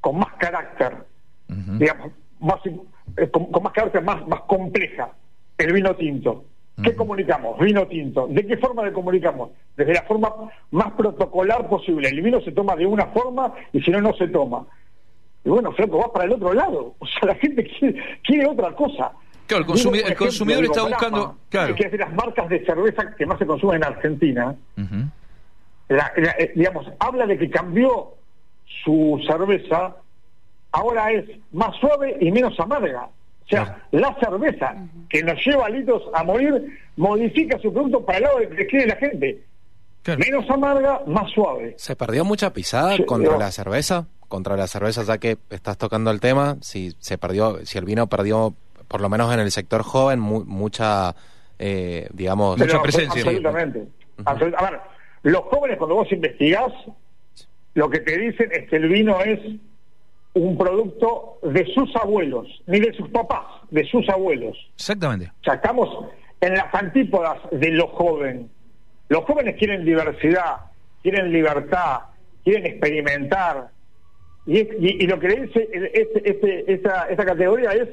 con 0.00 0.18
más 0.18 0.34
carácter, 0.34 0.96
digamos, 1.48 2.12
más, 2.44 2.60
eh, 2.66 3.28
con, 3.30 3.48
más 3.62 3.72
carácter 3.72 4.02
más, 4.02 4.26
más 4.28 4.40
compleja? 4.42 5.10
El 5.58 5.72
vino 5.72 5.94
tinto. 5.94 6.44
¿Qué 6.82 6.94
comunicamos? 6.94 7.58
Vino 7.60 7.86
tinto. 7.86 8.26
¿De 8.26 8.44
qué 8.44 8.56
forma 8.56 8.84
le 8.84 8.92
comunicamos? 8.92 9.50
Desde 9.76 9.94
la 9.94 10.02
forma 10.02 10.32
más 10.72 10.90
protocolar 10.92 11.68
posible. 11.68 12.08
El 12.08 12.20
vino 12.20 12.40
se 12.40 12.50
toma 12.50 12.74
de 12.74 12.84
una 12.84 13.06
forma 13.06 13.54
y 13.72 13.80
si 13.80 13.90
no, 13.92 14.00
no 14.00 14.12
se 14.14 14.26
toma. 14.28 14.66
Y 15.44 15.50
bueno, 15.50 15.70
Franco, 15.72 15.98
vas 15.98 16.08
para 16.08 16.24
el 16.24 16.32
otro 16.32 16.52
lado. 16.52 16.94
O 17.04 17.06
sea, 17.06 17.28
la 17.28 17.34
gente 17.36 17.70
quiere, 18.24 18.46
otra 18.46 18.72
cosa. 18.74 19.12
Claro, 19.46 19.62
el, 19.62 19.66
consumidor, 20.16 20.64
está 20.64 20.82
buscando. 20.82 21.36
Claro. 21.50 21.74
Que 21.74 21.84
es 21.84 21.92
de 21.92 21.98
las 21.98 22.12
marcas 22.14 22.48
de 22.48 22.64
cerveza 22.64 23.14
que 23.14 23.26
más 23.26 23.38
se 23.38 23.46
consumen 23.46 23.76
en 23.76 23.84
Argentina. 23.84 24.56
Eh, 25.88 26.52
digamos, 26.56 26.90
habla 26.98 27.26
de 27.26 27.38
que 27.38 27.50
cambió 27.50 28.14
su 28.84 29.22
cerveza, 29.26 29.96
ahora 30.74 31.12
es 31.12 31.24
más 31.52 31.74
suave 31.76 32.16
y 32.20 32.30
menos 32.30 32.58
amarga. 32.60 33.04
O 33.04 33.48
sea, 33.48 33.82
la 33.90 34.14
cerveza 34.20 34.74
que 35.08 35.22
nos 35.22 35.44
lleva 35.44 35.66
a 35.66 35.68
litros 35.68 36.02
a 36.14 36.24
morir 36.24 36.78
modifica 36.96 37.58
su 37.58 37.72
producto 37.72 38.04
para 38.04 38.18
el 38.18 38.24
lado 38.24 38.38
de 38.38 38.48
que 38.48 38.66
quiere 38.66 38.86
la 38.86 38.96
gente. 38.96 39.42
Menos 40.18 40.48
amarga, 40.50 41.02
más 41.06 41.30
suave. 41.30 41.74
¿Se 41.78 41.96
perdió 41.96 42.24
mucha 42.24 42.52
pisada 42.52 42.96
contra 43.06 43.38
la 43.38 43.50
cerveza? 43.50 44.06
contra 44.34 44.56
la 44.56 44.66
cerveza, 44.66 45.04
ya 45.04 45.18
que 45.18 45.38
estás 45.50 45.78
tocando 45.78 46.10
el 46.10 46.18
tema, 46.18 46.56
si 46.60 46.92
se 46.98 47.18
perdió, 47.18 47.64
si 47.64 47.78
el 47.78 47.84
vino 47.84 48.08
perdió, 48.08 48.52
por 48.88 49.00
lo 49.00 49.08
menos 49.08 49.32
en 49.32 49.38
el 49.38 49.52
sector 49.52 49.84
joven, 49.84 50.18
mucha, 50.18 51.14
eh, 51.56 52.08
digamos, 52.12 52.58
mucha 52.58 52.82
presencia. 52.82 53.22
Absolutamente. 53.22 53.86
A 54.24 54.34
ver, 54.34 54.80
los 55.22 55.40
jóvenes 55.42 55.78
cuando 55.78 55.94
vos 55.94 56.10
investigás, 56.10 56.72
lo 57.74 57.88
que 57.88 58.00
te 58.00 58.18
dicen 58.18 58.50
es 58.50 58.68
que 58.68 58.74
el 58.74 58.88
vino 58.88 59.20
es 59.20 59.38
un 60.34 60.58
producto 60.58 61.38
de 61.42 61.64
sus 61.74 61.94
abuelos, 61.96 62.46
ni 62.66 62.80
de 62.80 62.92
sus 62.92 63.08
papás, 63.10 63.44
de 63.70 63.84
sus 63.84 64.08
abuelos. 64.08 64.56
Exactamente. 64.74 65.32
O 65.40 65.44
sea, 65.44 65.54
estamos 65.54 65.88
en 66.40 66.54
las 66.54 66.74
antípodas 66.74 67.38
de 67.52 67.70
lo 67.70 67.88
joven. 67.88 68.50
Los 69.08 69.24
jóvenes 69.24 69.56
quieren 69.56 69.84
diversidad, 69.84 70.56
quieren 71.02 71.32
libertad, 71.32 72.00
quieren 72.42 72.66
experimentar, 72.66 73.70
y, 74.46 75.06
lo 75.06 75.18
que 75.18 75.28
le 75.28 75.46
dice 75.46 75.68
este, 75.94 76.30
este, 76.30 76.72
esta, 76.72 77.08
esta 77.08 77.24
categoría 77.24 77.72
es 77.72 77.88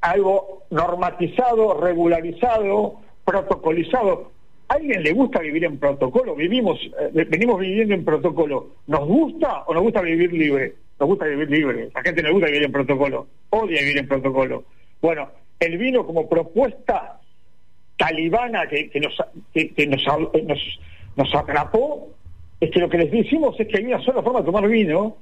algo 0.00 0.62
normatizado, 0.70 1.78
regularizado, 1.78 3.00
protocolizado. 3.24 4.32
¿A 4.68 4.74
alguien 4.74 5.02
le 5.02 5.12
gusta 5.12 5.40
vivir 5.40 5.64
en 5.64 5.78
protocolo? 5.78 6.34
Vivimos, 6.34 6.78
eh, 7.00 7.26
venimos 7.28 7.60
viviendo 7.60 7.94
en 7.94 8.04
protocolo. 8.04 8.76
¿Nos 8.86 9.06
gusta 9.06 9.64
o 9.66 9.74
nos 9.74 9.82
gusta 9.82 10.00
vivir 10.00 10.32
libre? 10.32 10.74
Nos 10.98 11.08
gusta 11.08 11.26
vivir 11.26 11.50
libre. 11.50 11.90
La 11.94 12.02
gente 12.02 12.22
no 12.22 12.28
le 12.28 12.34
gusta 12.34 12.46
vivir 12.46 12.64
en 12.64 12.72
protocolo. 12.72 13.26
Odia 13.50 13.80
vivir 13.80 13.98
en 13.98 14.08
protocolo. 14.08 14.64
Bueno, 15.00 15.30
el 15.60 15.78
vino 15.78 16.04
como 16.06 16.28
propuesta 16.28 17.20
talibana 17.96 18.66
que, 18.68 18.90
que, 18.90 19.00
nos, 19.00 19.16
que, 19.52 19.86
nos, 19.86 20.04
nos, 20.44 20.80
nos 21.16 21.34
atrapó, 21.34 22.08
es 22.60 22.70
que 22.70 22.80
lo 22.80 22.88
que 22.88 22.98
les 22.98 23.10
decimos 23.10 23.58
es 23.58 23.68
que 23.68 23.78
hay 23.78 23.86
una 23.86 24.00
sola 24.00 24.22
forma 24.22 24.40
de 24.40 24.46
tomar 24.46 24.68
vino 24.68 25.18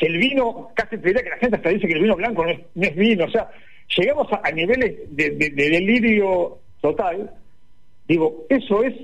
que 0.00 0.06
el 0.06 0.16
vino, 0.16 0.70
casi 0.74 0.96
te 0.96 1.08
diría 1.08 1.22
que 1.22 1.28
la 1.28 1.36
gente 1.36 1.56
hasta 1.56 1.68
dice 1.68 1.86
que 1.86 1.92
el 1.92 2.00
vino 2.00 2.16
blanco 2.16 2.42
no 2.42 2.50
es, 2.50 2.96
vino, 2.96 3.26
o 3.26 3.30
sea, 3.30 3.50
llegamos 3.94 4.28
a, 4.32 4.50
niveles 4.50 4.96
de, 5.10 5.30
delirio 5.30 6.58
total, 6.80 7.30
digo, 8.08 8.46
eso 8.48 8.82
es 8.82 8.94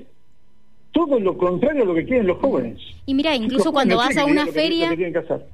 todo 0.91 1.19
lo 1.19 1.37
contrario 1.37 1.83
a 1.83 1.85
lo 1.85 1.93
que 1.93 2.05
quieren 2.05 2.27
los 2.27 2.39
jóvenes. 2.39 2.79
Y 3.05 3.13
mira, 3.13 3.35
incluso 3.35 3.71
cuando 3.71 3.97
vas 3.97 4.17
a 4.17 4.25
una 4.25 4.47
feria, 4.47 4.89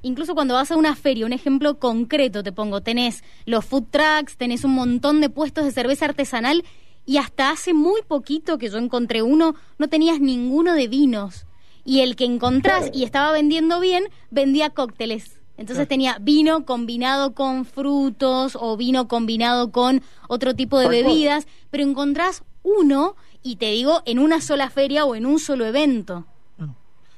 incluso 0.01 0.33
cuando 0.35 0.53
vas 0.53 0.71
a 0.71 0.77
una 0.77 0.95
feria, 0.95 1.25
un 1.25 1.33
ejemplo 1.33 1.79
concreto 1.79 2.43
te 2.43 2.51
pongo, 2.51 2.81
tenés 2.81 3.23
los 3.45 3.65
food 3.65 3.85
trucks, 3.91 4.37
tenés 4.37 4.63
un 4.63 4.73
montón 4.73 5.21
de 5.21 5.29
puestos 5.29 5.65
de 5.65 5.71
cerveza 5.71 6.05
artesanal 6.05 6.63
y 7.05 7.17
hasta 7.17 7.49
hace 7.51 7.73
muy 7.73 8.01
poquito 8.01 8.57
que 8.57 8.69
yo 8.69 8.77
encontré 8.77 9.21
uno, 9.21 9.55
no 9.77 9.87
tenías 9.89 10.19
ninguno 10.19 10.73
de 10.73 10.87
vinos. 10.87 11.45
Y 11.85 11.99
el 11.99 12.15
que 12.15 12.23
encontrás 12.23 12.89
y 12.93 13.03
estaba 13.03 13.33
vendiendo 13.33 13.81
bien, 13.81 14.05
vendía 14.31 14.69
cócteles. 14.69 15.41
Entonces 15.57 15.87
tenía 15.87 16.17
vino 16.19 16.65
combinado 16.65 17.33
con 17.35 17.65
frutos 17.65 18.57
o 18.59 18.75
vino 18.77 19.07
combinado 19.07 19.71
con 19.71 20.01
otro 20.27 20.55
tipo 20.55 20.79
de 20.79 20.87
bebidas, 20.87 21.45
pero 21.69 21.83
encontrás 21.83 22.43
uno 22.63 23.15
y 23.43 23.57
te 23.57 23.67
digo 23.67 24.01
en 24.05 24.19
una 24.19 24.41
sola 24.41 24.69
feria 24.69 25.05
o 25.05 25.15
en 25.15 25.25
un 25.25 25.39
solo 25.39 25.65
evento. 25.65 26.25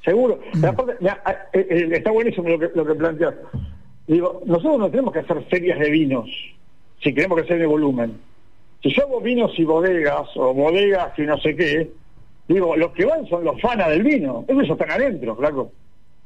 Seguro. 0.04 0.40
Mm. 0.54 0.66
Eh, 0.66 1.18
eh, 1.54 1.90
está 1.94 2.12
buenísimo 2.12 2.50
lo 2.50 2.60
que, 2.60 2.70
lo 2.76 2.86
que 2.86 2.96
planteas. 2.96 3.34
Digo, 4.08 4.42
nosotros 4.46 4.80
no 4.80 4.90
tenemos 4.90 5.14
que 5.14 5.20
hacer 5.20 5.44
ferias 5.46 5.80
de 5.80 5.90
vinos 5.90 6.30
si 7.02 7.14
queremos 7.14 7.40
crecer 7.40 7.60
de 7.60 7.66
volumen. 7.66 8.20
Si 8.82 8.94
yo 8.94 9.04
hago 9.04 9.22
vinos 9.22 9.52
y 9.58 9.64
bodegas 9.64 10.28
o 10.36 10.54
bodegas 10.54 11.18
y 11.18 11.24
no 11.24 11.38
sé 11.40 11.56
qué, 11.56 11.92
digo, 12.48 12.76
los 12.76 12.92
que 12.92 13.06
van 13.06 13.26
son 13.28 13.44
los 13.44 13.60
fanas 13.60 13.90
del 13.90 14.04
vino. 14.04 14.46
Ellos 14.48 14.70
están 14.70 14.92
adentro, 14.92 15.36
flaco. 15.36 15.72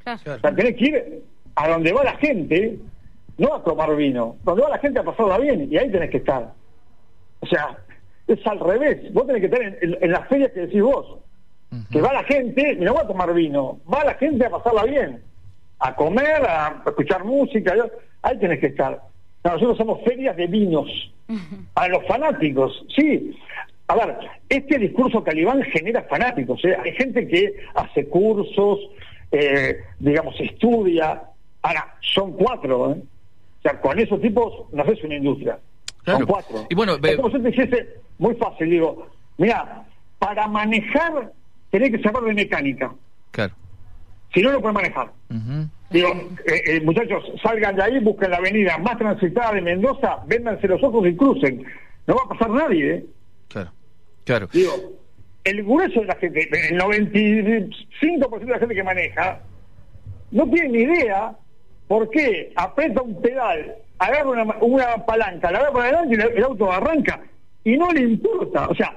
Claro. 0.03 0.19
O 0.35 0.39
sea, 0.39 0.55
tenés 0.55 0.75
que 0.75 0.85
ir 0.85 1.23
a 1.55 1.69
donde 1.69 1.93
va 1.93 2.03
la 2.03 2.17
gente, 2.17 2.77
no 3.37 3.53
a 3.53 3.63
tomar 3.63 3.95
vino, 3.95 4.35
donde 4.43 4.61
va 4.61 4.69
la 4.69 4.79
gente 4.79 4.99
a 4.99 5.03
pasarla 5.03 5.37
bien, 5.37 5.67
y 5.71 5.77
ahí 5.77 5.89
tenés 5.89 6.09
que 6.09 6.17
estar. 6.17 6.53
O 7.39 7.45
sea, 7.45 7.77
es 8.33 8.47
al 8.47 8.59
revés, 8.59 9.13
vos 9.13 9.25
tenés 9.27 9.41
que 9.41 9.47
estar 9.47 9.61
en, 9.61 10.11
las 10.11 10.27
ferias 10.27 10.51
que 10.51 10.61
decís 10.61 10.81
vos, 10.81 11.17
que 11.91 12.01
va 12.01 12.13
la 12.13 12.23
gente, 12.23 12.73
y 12.73 12.83
no 12.83 12.93
va 12.93 13.01
a 13.01 13.07
tomar 13.07 13.33
vino, 13.33 13.79
va 13.91 14.03
la 14.03 14.15
gente 14.15 14.45
a 14.45 14.49
pasarla 14.49 14.85
bien, 14.85 15.21
a 15.79 15.95
comer, 15.95 16.43
a 16.47 16.83
escuchar 16.85 17.23
música, 17.23 17.73
ahí 18.21 18.37
tenés 18.37 18.59
que 18.59 18.67
estar. 18.67 19.01
nosotros 19.43 19.77
somos 19.77 20.03
ferias 20.03 20.35
de 20.35 20.47
vinos, 20.47 21.13
a 21.75 21.87
los 21.87 22.05
fanáticos, 22.07 22.85
sí. 22.95 23.35
A 23.87 23.95
ver, 23.95 24.17
este 24.49 24.77
discurso 24.77 25.23
calibán 25.23 25.63
genera 25.63 26.03
fanáticos, 26.03 26.63
¿eh? 26.63 26.77
hay 26.83 26.91
gente 26.93 27.27
que 27.27 27.55
hace 27.73 28.07
cursos, 28.07 28.79
eh, 29.31 29.79
digamos, 29.99 30.39
estudia, 30.39 31.23
Ahora, 31.61 31.95
son 32.01 32.33
cuatro, 32.33 32.91
¿eh? 32.91 32.97
O 32.97 33.61
sea, 33.61 33.81
con 33.81 33.99
esos 33.99 34.21
tipos 34.21 34.71
no 34.71 34.83
es 34.83 35.03
una 35.03 35.15
industria. 35.15 35.59
Son 36.05 36.25
cuatro. 36.25 36.65
Y 36.69 36.75
bueno, 36.75 36.97
es 37.01 37.15
como 37.15 37.29
si 37.29 37.41
te 37.41 37.49
dijese, 37.49 38.01
muy 38.17 38.35
fácil, 38.35 38.69
digo, 38.69 39.07
mira, 39.37 39.85
para 40.17 40.47
manejar 40.47 41.31
tenés 41.71 41.91
que 41.91 42.01
saber 42.01 42.23
de 42.23 42.33
mecánica. 42.33 42.93
Claro. 43.31 43.53
Si 44.33 44.41
no, 44.41 44.51
lo 44.51 44.61
puedes 44.61 44.75
manejar. 44.75 45.11
Digo, 45.89 46.09
eh, 46.45 46.61
eh, 46.65 46.81
muchachos, 46.81 47.23
salgan 47.41 47.75
de 47.75 47.83
ahí, 47.83 47.99
busquen 47.99 48.29
la 48.31 48.37
avenida 48.37 48.77
más 48.77 48.97
transitada 48.97 49.53
de 49.53 49.61
Mendoza, 49.61 50.19
véndanse 50.27 50.67
los 50.67 50.83
ojos 50.83 51.07
y 51.07 51.15
crucen. 51.15 51.65
No 52.05 52.15
va 52.15 52.21
a 52.25 52.29
pasar 52.29 52.49
nadie, 52.51 52.93
¿eh? 52.93 53.05
Claro, 53.47 53.71
claro. 54.23 54.49
Digo, 54.53 54.73
el 55.43 55.63
grueso 55.63 56.01
de 56.01 56.05
la 56.05 56.15
gente, 56.15 56.47
el 56.69 56.79
95% 56.79 58.39
de 58.39 58.45
la 58.45 58.59
gente 58.59 58.75
que 58.75 58.83
maneja, 58.83 59.41
no 60.31 60.47
tiene 60.49 60.69
ni 60.69 60.79
idea 60.83 61.35
¿Por 61.89 62.07
qué? 62.11 62.53
Aprieta 62.55 63.01
un 63.01 63.19
pedal, 63.19 63.75
agarra 63.97 64.29
una, 64.29 64.43
una 64.61 65.05
palanca, 65.07 65.49
la 65.51 65.57
agarra 65.57 65.73
para 65.73 65.85
adelante 65.85 66.31
y 66.35 66.37
el 66.37 66.43
auto 66.43 66.71
arranca. 66.71 67.19
Y 67.63 67.75
no 67.77 67.91
le 67.91 68.01
importa, 68.01 68.67
o 68.69 68.75
sea, 68.75 68.95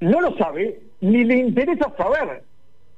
no 0.00 0.22
lo 0.22 0.34
sabe, 0.38 0.80
ni 1.02 1.22
le 1.22 1.36
interesa 1.36 1.92
saber, 1.98 2.42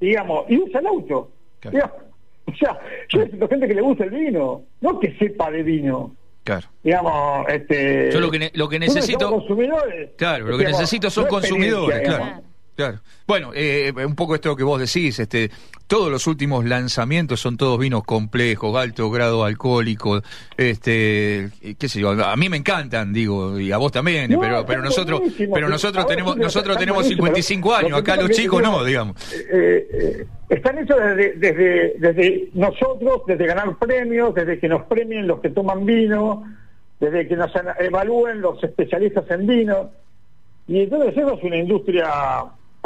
digamos, 0.00 0.48
y 0.48 0.58
usa 0.58 0.78
el 0.78 0.86
auto. 0.86 1.32
o 1.64 2.54
sea, 2.56 2.78
yo 3.08 3.18
necesito 3.18 3.48
gente 3.48 3.66
que 3.66 3.74
le 3.74 3.80
guste 3.82 4.04
el 4.04 4.10
vino, 4.10 4.62
no 4.80 5.00
que 5.00 5.12
sepa 5.18 5.50
de 5.50 5.64
vino. 5.64 6.14
Claro. 6.44 6.68
Digamos, 6.84 7.48
este. 7.48 8.12
Yo 8.12 8.20
lo 8.20 8.30
que, 8.30 8.52
lo 8.54 8.68
que 8.68 8.78
necesito. 8.78 9.28
Consumidores, 9.28 10.10
claro, 10.16 10.46
lo 10.46 10.56
que 10.56 10.66
necesito 10.66 11.10
son 11.10 11.26
consumidores, 11.26 12.00
claro. 12.02 12.42
Claro. 12.76 12.98
Bueno, 13.26 13.52
eh, 13.54 13.92
un 14.06 14.14
poco 14.14 14.34
esto 14.34 14.54
que 14.54 14.62
vos 14.62 14.78
decís, 14.78 15.18
este, 15.18 15.50
todos 15.86 16.10
los 16.10 16.26
últimos 16.26 16.64
lanzamientos 16.66 17.40
son 17.40 17.56
todos 17.56 17.78
vinos 17.78 18.04
complejos, 18.04 18.76
alto 18.76 19.10
grado 19.10 19.44
alcohólico, 19.44 20.20
este, 20.58 21.48
qué 21.78 21.88
sé 21.88 22.00
yo, 22.00 22.10
a 22.10 22.36
mí 22.36 22.48
me 22.50 22.58
encantan, 22.58 23.14
digo, 23.14 23.58
y 23.58 23.72
a 23.72 23.78
vos 23.78 23.92
también, 23.92 24.36
pero, 24.38 24.66
pero 24.66 24.82
nosotros, 24.82 25.22
pero 25.38 25.68
nosotros 25.68 26.06
tenemos, 26.06 26.36
nosotros 26.36 26.76
tenemos 26.76 27.06
55 27.06 27.74
años, 27.74 27.98
acá 27.98 28.16
los 28.16 28.30
chicos 28.30 28.62
no, 28.62 28.84
digamos. 28.84 29.16
Eh, 29.32 29.88
eh, 29.92 30.26
están 30.50 30.78
hechos 30.78 30.98
desde, 30.98 31.32
desde, 31.36 31.94
desde 31.98 32.48
nosotros, 32.52 33.22
desde 33.26 33.46
ganar 33.46 33.74
premios, 33.78 34.34
desde 34.34 34.58
que 34.58 34.68
nos 34.68 34.82
premien 34.84 35.26
los 35.26 35.40
que 35.40 35.48
toman 35.48 35.86
vino, 35.86 36.44
desde 37.00 37.26
que 37.26 37.36
nos 37.36 37.50
evalúen 37.80 38.40
los 38.40 38.62
especialistas 38.62 39.24
en 39.30 39.46
vino. 39.46 39.90
Y 40.68 40.80
entonces 40.80 41.16
eso 41.16 41.34
es 41.34 41.44
una 41.44 41.56
industria 41.56 42.08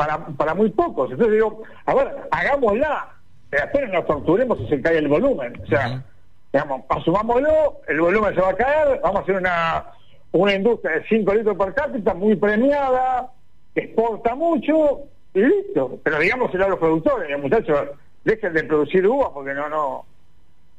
para, 0.00 0.16
para 0.28 0.54
muy 0.54 0.70
pocos. 0.70 1.10
Entonces 1.10 1.34
digo, 1.34 1.62
a 1.84 1.94
ver, 1.94 2.08
hagámosla, 2.30 3.10
pero 3.50 3.64
apenas 3.64 3.92
nos 3.92 4.06
torturemos 4.06 4.58
y 4.58 4.66
se 4.68 4.80
cae 4.80 4.96
el 4.96 5.08
volumen. 5.08 5.60
O 5.62 5.66
sea, 5.66 6.02
digamos, 6.50 6.84
asumámoslo, 6.88 7.82
el 7.86 8.00
volumen 8.00 8.34
se 8.34 8.40
va 8.40 8.48
a 8.48 8.56
caer, 8.56 8.98
vamos 9.02 9.20
a 9.20 9.22
hacer 9.24 9.36
una, 9.36 9.84
una 10.32 10.54
industria 10.54 10.92
de 10.92 11.04
5 11.06 11.34
litros 11.34 11.54
por 11.54 11.74
cápita 11.74 12.14
muy 12.14 12.34
premiada, 12.34 13.30
que 13.74 13.82
exporta 13.82 14.34
mucho, 14.34 15.00
y 15.34 15.42
listo. 15.42 16.00
Pero 16.02 16.18
digamos 16.18 16.54
a 16.54 16.68
los 16.68 16.78
productores, 16.78 17.38
muchachos, 17.38 17.90
dejen 18.24 18.54
de 18.54 18.64
producir 18.64 19.06
uvas 19.06 19.28
porque 19.34 19.52
no, 19.52 19.68
no, 19.68 20.06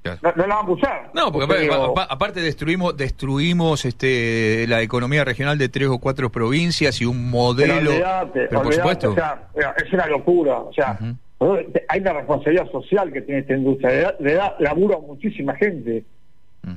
no, 0.04 0.34
no, 0.36 0.48
la 0.48 0.56
vamos 0.56 0.70
a 0.70 0.74
usar. 0.74 1.12
No, 1.14 1.32
porque 1.32 1.70
aparte, 2.10 2.42
destruimos 2.42 2.98
destruimos 2.98 3.86
este 3.86 4.66
la 4.68 4.82
economía 4.82 5.24
regional 5.24 5.58
de 5.58 5.70
tres 5.70 5.90
o 5.90 6.00
cuatro 6.00 6.32
provincias 6.32 7.00
y 7.02 7.06
un 7.06 7.30
modelo. 7.30 7.92
Pero, 8.34 8.64
por 8.64 8.74
supuesto. 8.74 9.12
O 9.12 9.16
sea, 9.16 9.48
es 9.56 9.94
una 9.94 10.08
locura. 10.08 10.60
O 10.60 10.74
sea, 10.74 10.98
hay 11.88 12.00
una 12.00 12.14
responsabilidad 12.14 12.72
social 12.72 13.12
que 13.14 13.22
tiene 13.22 13.42
esta 13.42 13.54
industria. 13.54 14.16
Le 14.20 14.34
da, 14.34 14.56
laburo 14.60 14.98
a 14.98 15.02
muchísima 15.02 15.56
gente. 15.56 16.04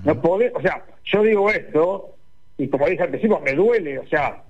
No 0.04 0.20
puede 0.20 0.50
o 0.54 0.60
sea, 0.60 0.82
yo 1.04 1.22
digo 1.22 1.50
esto 1.50 2.14
y 2.56 2.68
como 2.68 2.86
dije 2.86 3.02
al 3.02 3.10
principio, 3.10 3.40
me 3.40 3.52
duele. 3.52 3.98
O 3.98 4.06
sea, 4.06 4.42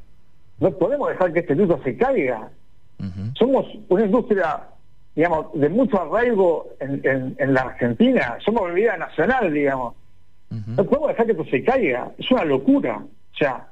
no 0.58 0.70
podemos 0.72 1.08
dejar 1.08 1.32
que 1.32 1.40
esta 1.40 1.52
industria 1.52 1.82
se 1.84 1.96
caiga. 1.96 2.50
Somos 3.34 3.66
una 3.88 4.04
industria 4.04 4.62
digamos, 5.14 5.46
de 5.54 5.68
mucho 5.68 6.00
arraigo 6.00 6.70
en, 6.80 7.36
en, 7.38 7.54
la 7.54 7.62
Argentina. 7.62 8.38
Somos 8.44 8.64
bebida 8.66 8.96
nacional, 8.96 9.52
digamos. 9.52 9.94
No 10.50 10.84
podemos 10.84 11.08
dejar 11.08 11.26
que 11.26 11.32
esto 11.32 11.44
se 11.46 11.64
caiga. 11.64 12.12
Es 12.18 12.30
una 12.30 12.44
locura. 12.44 12.98
O 12.98 13.36
sea, 13.36 13.66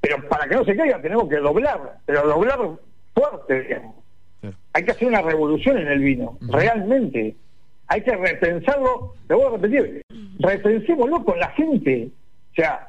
pero 0.00 0.26
para 0.28 0.46
que 0.48 0.54
no 0.54 0.64
se 0.64 0.76
caiga 0.76 1.00
tenemos 1.00 1.28
que 1.28 1.36
doblar, 1.36 1.98
pero 2.06 2.26
doblar 2.26 2.58
fuerte, 3.14 3.62
digamos. 3.62 3.94
Hay 4.72 4.84
que 4.84 4.90
hacer 4.90 5.08
una 5.08 5.22
revolución 5.22 5.78
en 5.78 5.88
el 5.88 6.00
vino, 6.00 6.38
realmente. 6.40 7.36
Hay 7.88 8.02
que 8.02 8.16
repensarlo, 8.16 9.14
te 9.28 9.34
voy 9.34 9.44
a 9.44 9.50
repetir, 9.50 10.02
repensémoslo 10.38 11.24
con 11.24 11.38
la 11.38 11.48
gente. 11.50 12.08
O 12.50 12.54
sea, 12.54 12.88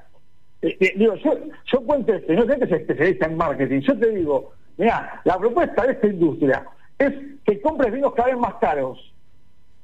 eh, 0.61 0.77
eh, 0.79 0.93
digo, 0.95 1.15
yo, 1.15 1.37
yo 1.65 1.81
cuento 1.81 2.13
esto, 2.13 2.33
no 2.33 2.45
sé 2.45 2.57
que 2.57 2.65
es 2.65 2.71
especialista 2.71 3.25
en 3.25 3.37
marketing, 3.37 3.81
yo 3.81 3.99
te 3.99 4.09
digo, 4.11 4.53
mira, 4.77 5.21
la 5.25 5.37
propuesta 5.37 5.85
de 5.85 5.93
esta 5.93 6.07
industria 6.07 6.63
es 7.05 7.13
que 7.45 7.61
compres 7.61 7.93
vinos 7.93 8.13
cada 8.13 8.29
vez 8.29 8.37
más 8.37 8.55
caros. 8.55 9.13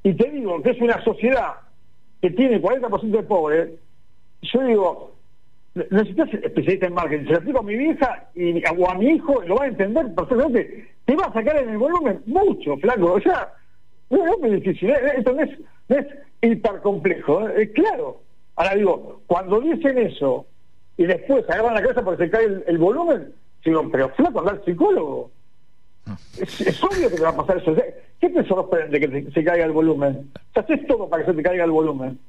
Y 0.03 0.13
te 0.13 0.29
digo 0.29 0.61
que 0.61 0.71
es 0.71 0.81
una 0.81 1.03
sociedad 1.03 1.55
que 2.21 2.31
tiene 2.31 2.61
40% 2.61 3.11
de 3.11 3.23
pobres. 3.23 3.69
Yo 4.41 4.63
digo, 4.63 5.15
necesitas 5.75 6.33
especialista 6.33 6.87
en 6.87 6.93
marketing. 6.93 7.25
Se 7.25 7.31
lo 7.31 7.35
explico 7.37 7.59
a 7.59 7.63
mi 7.63 7.75
vieja 7.75 8.29
y, 8.35 8.63
o 8.65 8.89
a 8.89 8.95
mi 8.95 9.07
hijo, 9.07 9.41
lo 9.43 9.55
va 9.55 9.65
a 9.65 9.67
entender 9.67 10.13
perfectamente. 10.15 10.89
Te 11.05 11.15
va 11.15 11.25
a 11.25 11.33
sacar 11.33 11.57
en 11.57 11.69
el 11.69 11.77
volumen 11.77 12.21
mucho, 12.25 12.77
flaco. 12.77 13.13
O 13.13 13.21
sea, 13.21 13.53
no, 14.09 14.25
es 14.45 14.51
difícil. 14.51 14.89
¿eh? 14.89 15.13
Esto 15.17 15.33
no 15.33 15.43
es, 15.43 15.59
no 15.87 15.97
es 15.97 16.07
hiper 16.41 16.81
complejo. 16.81 17.47
¿eh? 17.49 17.63
Es 17.63 17.69
claro. 17.71 18.21
Ahora 18.55 18.75
digo, 18.75 19.21
cuando 19.27 19.61
dicen 19.61 19.97
eso 19.97 20.45
y 20.97 21.05
después 21.05 21.49
agarran 21.49 21.75
la 21.75 21.81
cabeza 21.81 22.03
porque 22.03 22.25
se 22.25 22.29
cae 22.29 22.61
el, 22.67 22.77
volumen, 22.77 23.33
digo, 23.63 23.89
pero 23.89 24.09
flaco, 24.09 24.39
anda 24.39 24.51
al 24.51 24.65
psicólogo. 24.65 25.31
Es, 26.39 26.83
obvio 26.83 27.09
que 27.09 27.15
te 27.15 27.21
va 27.21 27.29
a 27.29 27.35
pasar 27.35 27.57
eso. 27.57 27.75
¿Qué 28.19 28.29
te 28.29 28.43
sorprende 28.45 28.99
que 28.99 29.31
se 29.31 29.43
caiga 29.43 29.65
el 29.65 29.71
volumen? 29.71 30.31
O 30.55 30.59
haces 30.59 30.85
todo 30.87 31.09
para 31.09 31.23
que 31.23 31.31
se 31.31 31.37
te 31.37 31.43
caiga 31.43 31.63
el 31.63 31.71
volumen. 31.71 32.19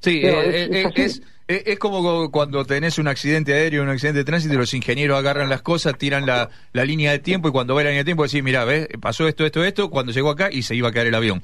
Sí, 0.00 0.20
eh, 0.24 0.68
eh, 0.70 0.90
es, 0.94 1.22
es, 1.48 1.78
como 1.78 2.30
cuando 2.30 2.64
tenés 2.64 2.98
un 2.98 3.08
accidente 3.08 3.54
aéreo, 3.54 3.82
un 3.82 3.88
accidente 3.88 4.18
de 4.18 4.24
tránsito, 4.24 4.54
y 4.54 4.58
los 4.58 4.74
ingenieros 4.74 5.18
agarran 5.18 5.48
las 5.48 5.62
cosas, 5.62 5.96
tiran 5.96 6.26
la, 6.26 6.50
la 6.74 6.84
línea 6.84 7.10
de 7.10 7.18
tiempo, 7.18 7.48
y 7.48 7.52
cuando 7.52 7.74
va 7.74 7.82
la 7.82 7.88
línea 7.88 8.02
de 8.02 8.04
tiempo 8.04 8.24
decís, 8.24 8.42
mira, 8.42 8.64
ves, 8.64 8.88
pasó 9.00 9.26
esto, 9.26 9.46
esto, 9.46 9.64
esto, 9.64 9.88
cuando 9.88 10.12
llegó 10.12 10.30
acá 10.30 10.50
y 10.52 10.62
se 10.62 10.74
iba 10.74 10.88
a 10.88 10.92
caer 10.92 11.06
el 11.06 11.14
avión. 11.14 11.42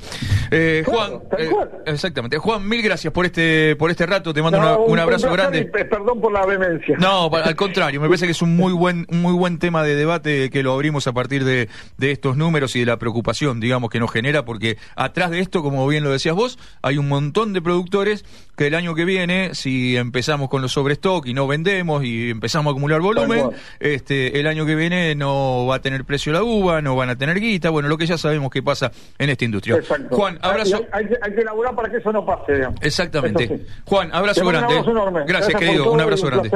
Eh, 0.51 0.85
Juan, 0.87 1.21
eh, 1.39 1.51
exactamente. 1.87 2.39
Juan, 2.39 2.69
mil 2.69 2.83
gracias 2.83 3.13
por 3.13 3.25
este 3.25 3.77
por 3.77 3.91
este 3.91 4.07
rato. 4.07 4.33
Te 4.35 4.43
mando 4.43 4.85
un, 4.85 4.99
abrazo 4.99 5.33
grande. 5.33 5.65
perdón 5.65 6.21
por 6.21 6.33
la 6.33 6.45
vehemencia. 6.45 6.97
No, 6.99 7.31
al 7.35 7.57
contrario, 7.57 8.01
me 8.01 8.09
parece 8.09 8.27
que 8.27 8.33
es 8.33 8.43
un 8.43 8.55
muy 8.55 8.73
buen 8.73 9.07
un 9.09 9.23
muy 9.23 9.33
buen 9.33 9.59
tema 9.59 9.83
de 9.83 9.95
debate 9.95 10.51
que 10.51 10.63
lo 10.63 10.73
abrimos 10.73 11.07
a 11.07 11.13
partir 11.13 11.45
de, 11.45 11.69
de 11.97 12.11
estos 12.11 12.37
números 12.37 12.77
y 12.77 12.81
de 12.81 12.87
la 12.87 12.99
preocupación, 12.99 13.59
digamos, 13.59 13.91
que 13.91 13.99
nos 13.99 14.13
genera, 14.13 14.45
porque 14.45 14.77
atrás 14.97 15.31
de 15.31 15.41
esto, 15.41 15.63
como 15.63 15.87
bien 15.89 16.05
lo 16.05 16.11
decías 16.11 16.35
vos, 16.35 16.59
hay 16.83 16.99
un 16.99 17.09
montón 17.09 17.53
de 17.53 17.63
productores 17.63 18.25
que 18.57 18.69
el 18.69 18.75
año 18.75 18.95
que 18.95 19.05
viene, 19.05 19.55
si 19.55 19.94
empezamos 19.97 20.49
con 20.49 20.63
los 20.63 20.73
sobrestock 20.73 21.27
y 21.27 21.35
no 21.35 21.47
vendemos 21.47 22.05
y 22.05 22.31
empezamos 22.31 22.71
a 22.71 22.73
acumular 22.73 23.01
volumen, 23.01 23.51
este 23.81 24.39
el 24.41 24.47
año 24.47 24.67
que 24.67 24.75
viene 24.75 25.15
no 25.15 25.67
va 25.67 25.77
a 25.77 25.81
tener 25.81 26.05
precio 26.05 26.33
la 26.33 26.43
uva, 26.43 26.83
no 26.83 26.97
van 26.97 27.11
a 27.11 27.17
tener 27.17 27.41
guita, 27.41 27.71
bueno, 27.71 27.89
lo 27.89 27.99
que 27.99 28.07
ya 28.07 28.19
sabemos 28.19 28.51
que 28.51 28.63
pasa 28.63 28.91
en 29.19 29.31
esta 29.31 29.45
industria. 29.45 29.79
Juan, 30.11 30.39
abrazo. 30.43 30.85
Hay, 30.93 31.07
que 31.07 31.41
elaborar 31.41 31.75
para 31.75 31.91
que 31.91 31.99
eso 31.99 32.13
no 32.13 32.25
pase. 32.25 32.67
Exactamente. 32.81 33.67
Juan, 33.85 34.11
abrazo 34.13 34.45
grande. 34.47 34.83
Gracias, 35.27 35.59
querido. 35.59 35.91
Un 35.91 36.01
abrazo 36.01 36.27
grande. 36.27 36.51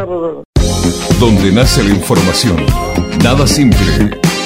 Donde 1.20 1.52
nace 1.52 1.82
la 1.82 1.90
información. 1.90 2.56
Nada 3.22 3.46
simple. 3.46 4.37